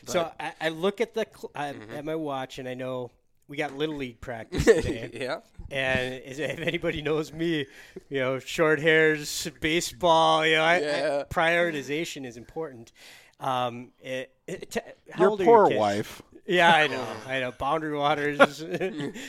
[0.07, 1.93] So I, I look at the cl- I, Mm-hmm.
[1.95, 3.11] at my watch and I know
[3.49, 5.11] we got little league practice today.
[5.13, 5.41] yeah.
[5.71, 7.67] And if anybody knows me,
[8.09, 12.93] you know, short hairs, baseball, you know, I, I- prioritization is important.
[13.41, 14.81] Um, it, t-
[15.11, 15.79] how Your old are poor kids?
[15.79, 16.23] wife.
[16.47, 17.07] Yeah, I know.
[17.27, 17.53] I know.
[17.53, 18.65] Boundary waters.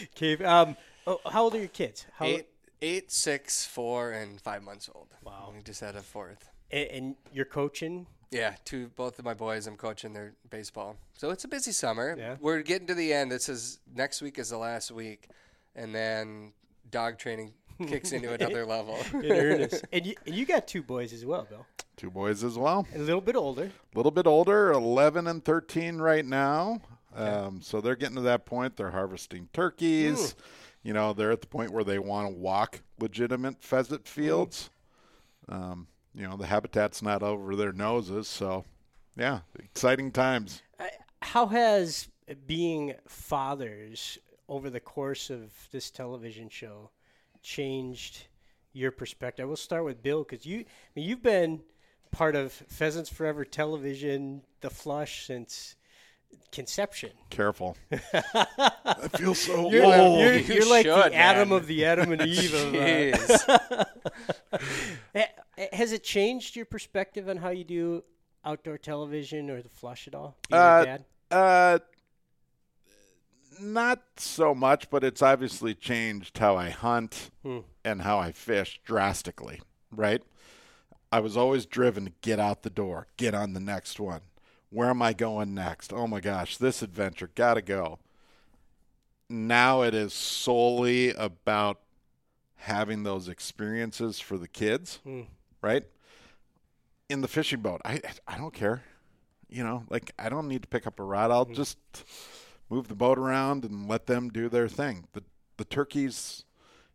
[0.16, 0.42] cave.
[0.42, 2.06] Um, oh, how old are your kids?
[2.14, 2.48] How, Eight,
[2.82, 5.08] eight, six, four, and five months old.
[5.24, 5.52] Wow.
[5.56, 6.50] We just had a fourth.
[6.72, 8.08] And, and you're coaching.
[8.32, 9.68] Yeah, two both of my boys.
[9.68, 12.16] I'm coaching their baseball, so it's a busy summer.
[12.18, 12.38] Yeah.
[12.40, 13.30] We're getting to the end.
[13.30, 15.28] This is next week is the last week,
[15.76, 16.54] and then
[16.90, 17.52] dog training
[17.88, 18.98] kicks into another level.
[19.14, 19.86] In earnest.
[19.94, 21.66] and, you, and you got two boys as well, Bill.
[21.98, 22.88] Two boys as well.
[22.96, 23.72] A little bit older.
[23.94, 26.82] A little bit older, 11 and 13 right now.
[27.16, 28.78] Um, so they're getting to that point.
[28.78, 30.36] They're harvesting turkeys.
[30.84, 34.70] You know, they're at the point where they want to walk legitimate pheasant fields.
[35.50, 38.28] Um, you know, the habitat's not over their noses.
[38.28, 38.66] So,
[39.16, 40.62] yeah, exciting times.
[41.22, 42.08] How has
[42.48, 44.18] being fathers
[44.48, 46.90] over the course of this television show
[47.42, 48.26] changed
[48.74, 49.48] your perspective?
[49.48, 50.66] We'll start with Bill because you, I
[50.96, 51.62] mean, you've been
[52.12, 55.76] part of Pheasants Forever television, The Flush, since
[56.52, 57.12] conception.
[57.30, 57.76] Careful.
[58.14, 60.20] I feel so You're, old.
[60.22, 61.58] you're, You you're like should, the Adam man.
[61.58, 62.54] of the Adam and Eve.
[62.54, 63.86] Of, uh,
[65.74, 68.04] has it changed your perspective on how you do
[68.46, 70.38] outdoor television or The Flush at all?
[70.50, 71.06] being a Uh, dad?
[71.30, 71.80] Uh,
[73.60, 77.60] not so much, but it's obviously changed how I hunt Hmm.
[77.84, 80.22] and how I fish drastically, right?
[81.12, 84.22] I was always driven to get out the door, get on the next one.
[84.70, 85.92] Where am I going next?
[85.92, 88.00] Oh my gosh, this adventure, gotta go.
[89.30, 91.80] Now it is solely about
[92.56, 95.22] having those experiences for the kids, Hmm.
[95.62, 95.84] right?
[97.10, 98.84] In the fishing boat, I I don't care
[99.54, 101.30] you know, like I don't need to pick up a rod.
[101.30, 101.78] I'll just
[102.72, 105.06] move the boat around and let them do their thing.
[105.14, 105.24] The
[105.58, 106.46] the turkeys,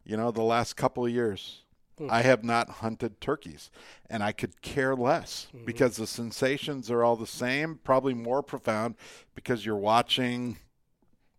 [0.05, 1.61] you know, the last couple of years,
[1.99, 2.09] hmm.
[2.11, 3.71] I have not hunted turkeys,
[4.11, 5.65] and I could care less hmm.
[5.65, 8.97] because the sensations are all the same, probably more profound
[9.37, 10.59] because you're watching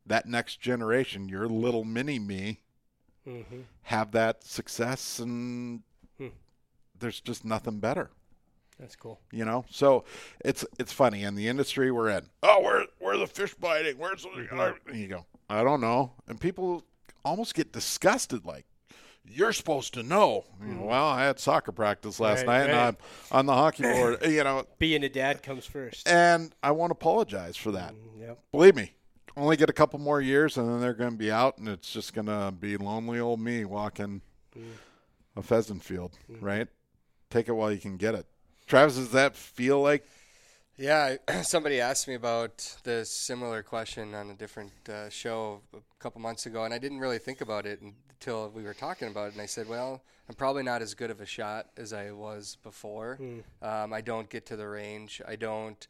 [0.06, 2.62] that next generation, your little mini me,
[3.28, 3.66] Mhm.
[3.82, 5.82] have that success, and
[6.18, 6.28] hmm.
[6.98, 8.10] there's just nothing better
[8.80, 9.20] That's cool.
[9.34, 10.06] you know so
[10.46, 14.24] it's it's funny in the industry we're in oh where where the fish biting where's
[14.24, 14.90] the Mm-hmm.
[14.90, 16.84] and you go i don't know and people
[17.24, 18.66] almost get disgusted like
[19.30, 22.50] you're supposed to know You know, well i had soccer practice last Mm-hmm.
[22.50, 22.88] Right, night right.
[22.88, 22.98] and
[23.32, 26.08] i'm on the hockey board you know Being a dad comes first.
[26.08, 28.40] and i won't apologize for that Yep.
[28.52, 28.94] believe me
[29.38, 31.92] only get a couple more years and then they're going to be out and it's
[31.94, 34.22] just going to be lonely old me walking
[35.36, 36.68] a pheasant field right
[37.30, 38.26] take it while you can get it
[38.66, 40.06] travis does that feel like
[40.78, 46.22] Yeah, somebody asked me about the similar question on a different uh, show a couple
[46.22, 49.34] months ago, and I didn't really think about it until we were talking about it.
[49.34, 52.58] And I said, "Well, I'm probably not as good of a shot as I was
[52.62, 53.18] before.
[53.62, 55.20] Um, I don't get to the range.
[55.28, 55.88] I don't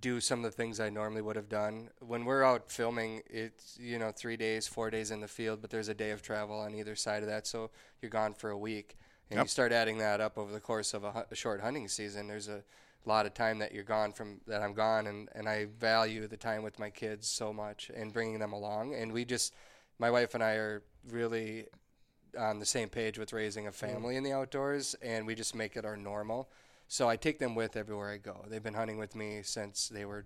[0.00, 1.88] do some of the things I normally would have done.
[2.00, 5.70] When we're out filming, it's you know three days, four days in the field, but
[5.70, 7.70] there's a day of travel on either side of that, so
[8.02, 8.96] you're gone for a week.
[9.30, 12.28] and you start adding that up over the course of a, a short hunting season,
[12.28, 12.62] there's a
[13.06, 16.36] lot of time that you're gone from that I'm gone, and and I value the
[16.36, 18.94] time with my kids so much and bringing them along.
[18.94, 19.54] And we just,
[19.98, 21.66] my wife and I are really
[22.38, 23.86] on the same page with raising a mm-hmm.
[23.86, 26.48] family in the outdoors, and we just make it our normal.
[26.88, 28.44] So I take them with everywhere I go.
[28.48, 30.24] They've been hunting with me since they were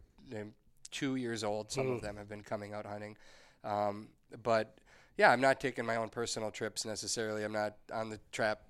[0.91, 1.73] two years old.
[1.73, 2.03] Some of mm.
[2.03, 3.17] them have been coming out hunting,
[3.65, 4.09] um,
[4.43, 4.79] but
[5.17, 7.45] yeah, I'm not taking my own personal trips necessarily.
[7.45, 8.61] I'm not on the trap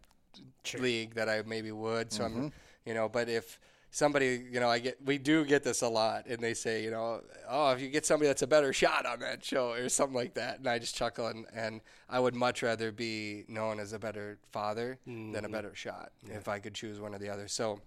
[0.79, 2.13] league that I maybe would.
[2.13, 2.49] So I'm, mm-hmm.
[2.87, 3.61] you know, but if
[3.93, 6.91] somebody, you know, I get, we do get this a lot, and they say, you
[6.91, 10.17] know, oh, if you get somebody that's a better shot on that show or something
[10.17, 13.93] like that, and I just chuckle, and, and I would much rather be known as
[13.93, 15.53] a better father than a mm-hmm.
[15.53, 17.47] better shot if I could choose one or the other.
[17.47, 17.79] So.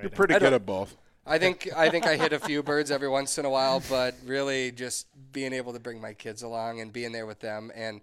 [0.00, 0.96] You're pretty good at both.
[1.26, 4.14] I think I think I hit a few birds every once in a while, but
[4.24, 8.00] really just being able to bring my kids along and being there with them, and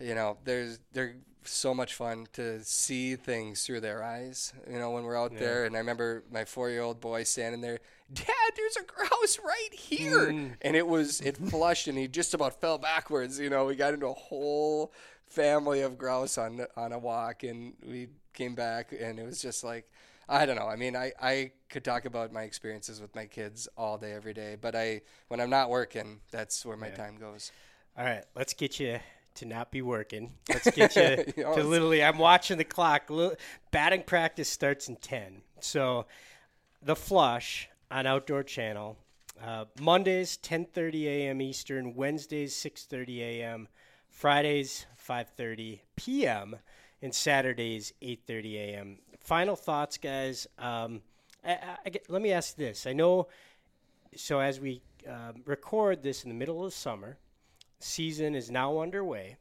[0.00, 1.14] you know, there's they're
[1.48, 4.52] so much fun to see things through their eyes.
[4.70, 7.78] You know, when we're out there, and I remember my four-year-old boy standing there,
[8.12, 8.26] Dad,
[8.56, 10.52] there's a grouse right here, mm.
[10.62, 13.38] and it was it flushed, and he just about fell backwards.
[13.38, 14.92] You know, we got into a whole
[15.26, 19.64] family of grouse on on a walk, and we came back, and it was just
[19.64, 19.90] like.
[20.30, 20.66] I don't know.
[20.66, 24.34] I mean, I, I could talk about my experiences with my kids all day, every
[24.34, 27.50] day, but I when I'm not working, that's where my time goes.
[27.96, 28.98] All right, let's get you
[29.38, 30.34] to not be working.
[30.48, 32.02] Let's get you to literally.
[32.02, 33.10] I'm watching the clock.
[33.70, 35.42] Batting practice starts in ten.
[35.60, 36.06] So,
[36.82, 38.96] the flush on Outdoor Channel.
[39.42, 41.40] Uh, Mondays 10:30 a.m.
[41.40, 41.94] Eastern.
[41.94, 43.68] Wednesdays 6:30 a.m.
[44.08, 46.56] Fridays 5:30 p.m.
[47.00, 48.98] and Saturdays 8:30 a.m.
[49.20, 50.48] Final thoughts, guys.
[50.58, 51.02] Um,
[51.44, 52.86] I, I, I let me ask this.
[52.86, 53.28] I know.
[54.16, 57.18] So as we um, record this in the middle of the summer,
[57.78, 59.36] season is now underway.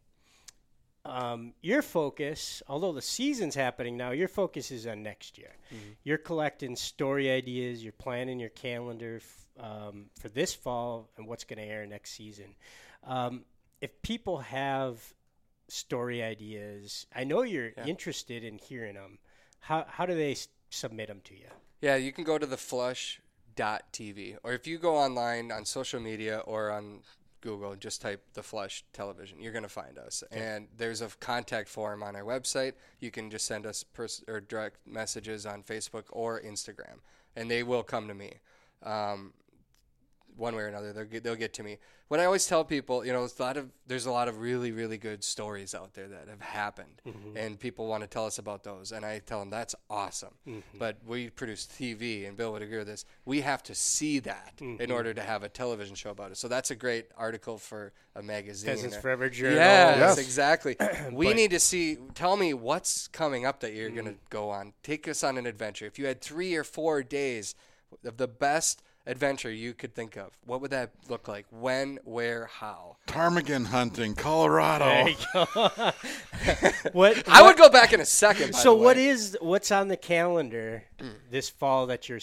[1.06, 5.56] Um, your focus, although the season's happening now, your focus is on next year.
[6.04, 7.82] You're collecting story ideas.
[7.82, 12.12] You're planning your calendar f- um, for this fall and what's going to air next
[12.12, 12.56] season.
[13.06, 13.46] Um,
[13.80, 15.02] if people have
[15.70, 19.20] story ideas, I know you're interested in hearing them.
[19.62, 21.48] How how do they s- submit them to you?
[21.80, 26.40] Yeah, you can go to the flush.tv, or if you go online on social media
[26.40, 27.00] or on
[27.42, 30.24] Google, just type the flush television, you're going to find us.
[30.32, 32.74] And there's a contact form on our website.
[33.00, 37.00] You can just send us pers- or direct messages on Facebook or Instagram,
[37.36, 38.34] and they will come to me.
[38.84, 39.34] Um,
[40.36, 41.78] one way or another, they'll get, they'll get to me.
[42.08, 44.40] What I always tell people, you know, there's a lot of there's a lot of
[44.40, 47.36] really really good stories out there that have happened, mm-hmm.
[47.36, 48.94] and people want to tell us about those.
[48.94, 50.78] And I tell them that's awesome, mm-hmm.
[50.78, 53.04] but we produce TV, and Bill would agree with this.
[53.26, 54.92] We have to see that in mm-hmm.
[54.92, 56.38] order to have a television show about it.
[56.38, 58.70] So that's a great article for a magazine.
[58.70, 59.58] Pheasants or- Forever Journal.
[59.58, 60.18] Yes, Yes.
[60.18, 60.78] exactly.
[61.12, 61.98] we need to see.
[62.16, 64.30] Tell me what's coming up that you're going to mm.
[64.30, 64.74] go on.
[64.82, 65.86] Take us on an adventure.
[65.86, 67.54] If you had three or four days
[68.06, 71.46] of the best adventure you could think of, what would that look like?
[71.50, 72.98] When, where, how?
[73.08, 74.86] Ptarmigan hunting, Colorado.
[74.86, 75.92] There you go.
[76.92, 78.52] what I would go back in a second.
[78.52, 78.84] by So the way.
[78.84, 81.10] what is what's on the calendar hmm.
[81.32, 82.20] this fall that you're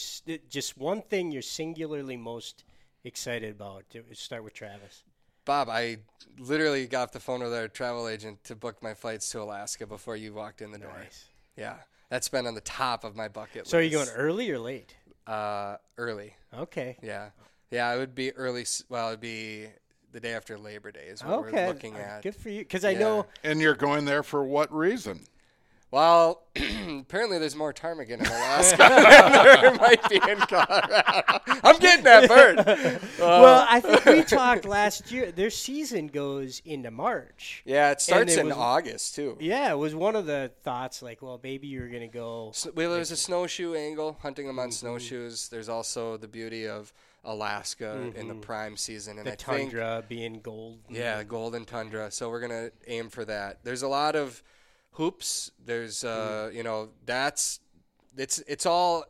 [0.48, 2.64] just one thing you're singularly most
[3.02, 3.88] excited about?
[3.90, 5.02] To start with Travis.
[5.44, 5.68] Bob?
[5.68, 5.98] I
[6.38, 9.86] literally got off the phone with our travel agent to book my flights to Alaska
[9.86, 10.94] before you walked in the door.
[10.98, 11.26] Nice.
[11.56, 11.76] Yeah,
[12.08, 13.56] that's been on the top of my bucket.
[13.62, 13.70] List.
[13.70, 14.94] So are you going early or late?
[15.26, 16.34] Uh, early.
[16.52, 16.96] Okay.
[17.02, 17.30] Yeah,
[17.70, 17.92] yeah.
[17.94, 18.62] It would be early.
[18.62, 19.68] s- Well, it'd be
[20.12, 21.66] the day after Labor Day is what Okay.
[21.66, 22.22] we're looking Uh, at.
[22.22, 22.60] Good for you.
[22.60, 22.98] Because I Yeah.
[23.00, 25.26] know And you're going there for what reason?
[25.94, 31.22] Well, apparently there's more ptarmigan in Alaska than there might be in Colorado.
[31.62, 33.00] I'm getting that bird.
[33.24, 35.30] Uh, well, I think we talked last year.
[35.30, 37.62] Their season goes into March.
[37.64, 39.38] yeah, it starts it in was- August too.
[39.40, 41.00] Yeah, it was one of the thoughts.
[41.00, 42.50] Like, well, maybe you're gonna go.
[42.54, 45.48] So, well, there's a snowshoe angle, hunting them on snowshoes.
[45.48, 46.92] There's also the beauty of
[47.24, 50.80] Alaska in the prime season, and The I think tundra being gold.
[50.90, 52.10] Yeah, golden tundra.
[52.10, 53.60] So we're gonna aim for that.
[53.64, 54.42] There's a lot of
[54.94, 55.50] hoops.
[55.64, 57.60] There's uh, you know, that's
[58.16, 59.04] it's it's all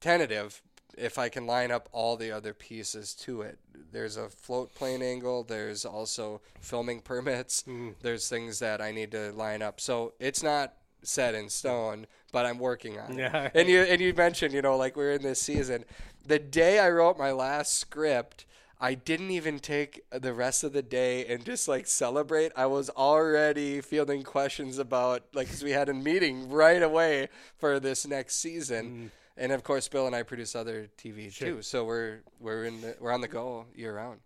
[0.00, 0.62] tentative.
[0.96, 3.58] If I can line up all the other pieces to it,
[3.92, 5.42] there's a float plane angle.
[5.42, 7.64] There's also filming permits.
[8.02, 9.80] There's things that I need to line up.
[9.80, 13.18] So it's not set in stone, but I'm working on it.
[13.18, 13.50] Yeah.
[13.54, 15.84] And you and you mentioned, you know, like we're in this season.
[16.24, 18.46] The day I wrote my last script,
[18.82, 22.50] I didn't even take the rest of the day and just like celebrate.
[22.56, 27.78] I was already fielding questions about like because we had a meeting right away for
[27.78, 29.10] this next season, mm.
[29.36, 31.62] and of course Bill and I produce other TV too.
[31.62, 34.18] So we're we're in the, we're on the go year round.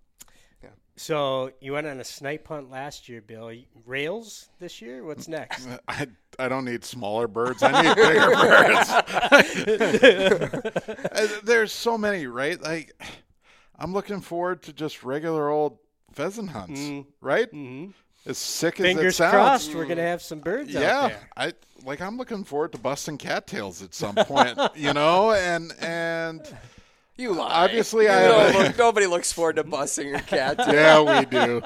[0.99, 3.53] So you went on a snipe hunt last year, Bill.
[3.85, 5.05] Rails this year?
[5.05, 5.69] What's next?
[5.89, 6.07] I,
[6.39, 7.63] I don't need smaller birds.
[7.63, 8.31] I need bigger
[11.13, 11.41] birds.
[11.45, 12.59] There's so many, right?
[12.63, 12.99] Like,
[13.79, 15.79] I'm looking forward to just regular old
[16.13, 16.81] pheasant hunts,
[17.21, 17.51] right?
[17.53, 17.93] Mhm.
[18.25, 19.33] As sick as it Fingers sounds.
[19.33, 21.31] crossed, we're gonna have some birds out Yeah, there.
[21.37, 21.53] I
[21.85, 22.01] like.
[22.01, 26.41] I'm looking forward to busting cattails at some point, you know, and and
[27.19, 27.65] You lie.
[27.65, 30.57] Obviously, You I- don't look- nobody looks forward to busting your cat.
[30.67, 31.63] yeah, we do.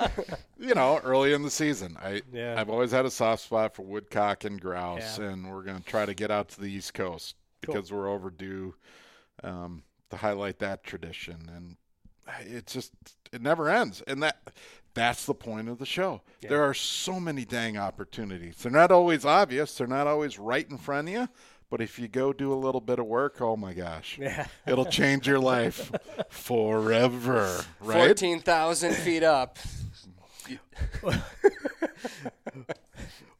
[0.58, 2.54] You know, early in the season, I Yeah.
[2.60, 5.30] I've always had a soft spot for woodcock and grouse, Yeah.
[5.30, 7.74] and we're going to try to get out to the East Coast Cool.
[7.74, 8.74] because we're overdue
[9.42, 11.76] um, to highlight that tradition, and
[12.40, 12.92] it just
[13.32, 14.38] it never ends, and that
[14.94, 16.22] that's the point of the show.
[16.40, 18.56] There are so many dang opportunities.
[18.56, 19.76] They're not always obvious.
[19.76, 21.28] They're not always right in front of you.
[21.70, 24.48] But if you go do a little bit of work, oh my gosh, Yeah.
[24.66, 25.92] it'll change your life
[26.28, 28.06] forever, right?
[28.06, 29.56] Fourteen thousand feet up.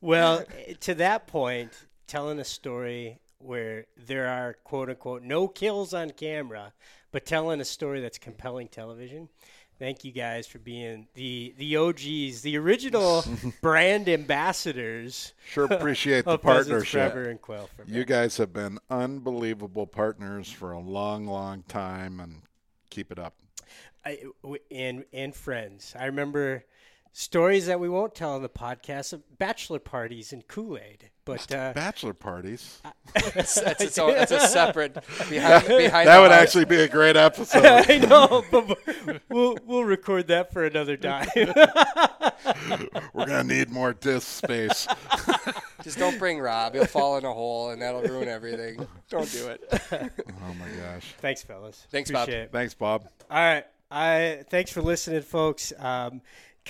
[0.02, 0.44] Well,
[0.80, 1.72] to that point,
[2.06, 6.72] telling a story where there are quote unquote no kills on camera,
[7.12, 9.28] but telling a story that's compelling television.
[9.78, 13.24] Thank you guys for being the the OGs, the original
[13.62, 17.14] brand ambassadors Sure appreciate the partnership.
[17.14, 17.70] And Quail.
[17.86, 22.42] You guys have been unbelievable partners for a long, long time, and
[22.90, 23.36] keep it up.
[24.04, 24.18] I,
[24.70, 25.94] and and friends.
[25.98, 26.64] I remember
[27.12, 31.10] stories that we won't tell on the podcast of bachelor parties and Kool Aid.
[31.24, 32.80] But uh, Bachelor parties.
[33.34, 34.94] That's, that's, its own, that's a separate
[35.28, 36.42] behind, behind That would house.
[36.42, 37.64] actually be a great episode.
[37.64, 38.68] I know, but
[39.04, 41.26] but we'll we'll record that for another time.
[43.12, 44.86] We're gonna need more disk space.
[45.82, 46.74] Just don't bring Rob.
[46.74, 48.86] He'll fall in a hole, and that'll ruin everything.
[49.08, 49.60] Don't do it.
[49.92, 51.14] Oh my gosh.
[51.18, 51.86] Thanks, fellas.
[51.90, 52.28] Thanks, Bob.
[52.28, 52.52] It.
[52.52, 53.08] Thanks, Bob.
[53.28, 53.64] All right.
[53.90, 55.72] I thanks for listening, folks.
[55.76, 56.20] Um,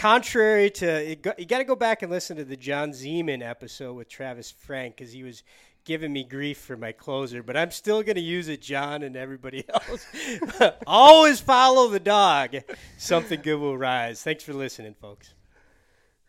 [0.00, 4.08] contrary to you got, to go back and listen to the John Zeman episode with
[4.08, 5.42] Travis Frank because he was
[5.84, 9.14] giving me grief for my closer, but I'm still going to use it, John and
[9.14, 10.06] everybody else.
[10.86, 12.56] Always follow the dog.
[12.96, 14.22] Something good will rise.
[14.22, 15.34] Thanks for listening, folks.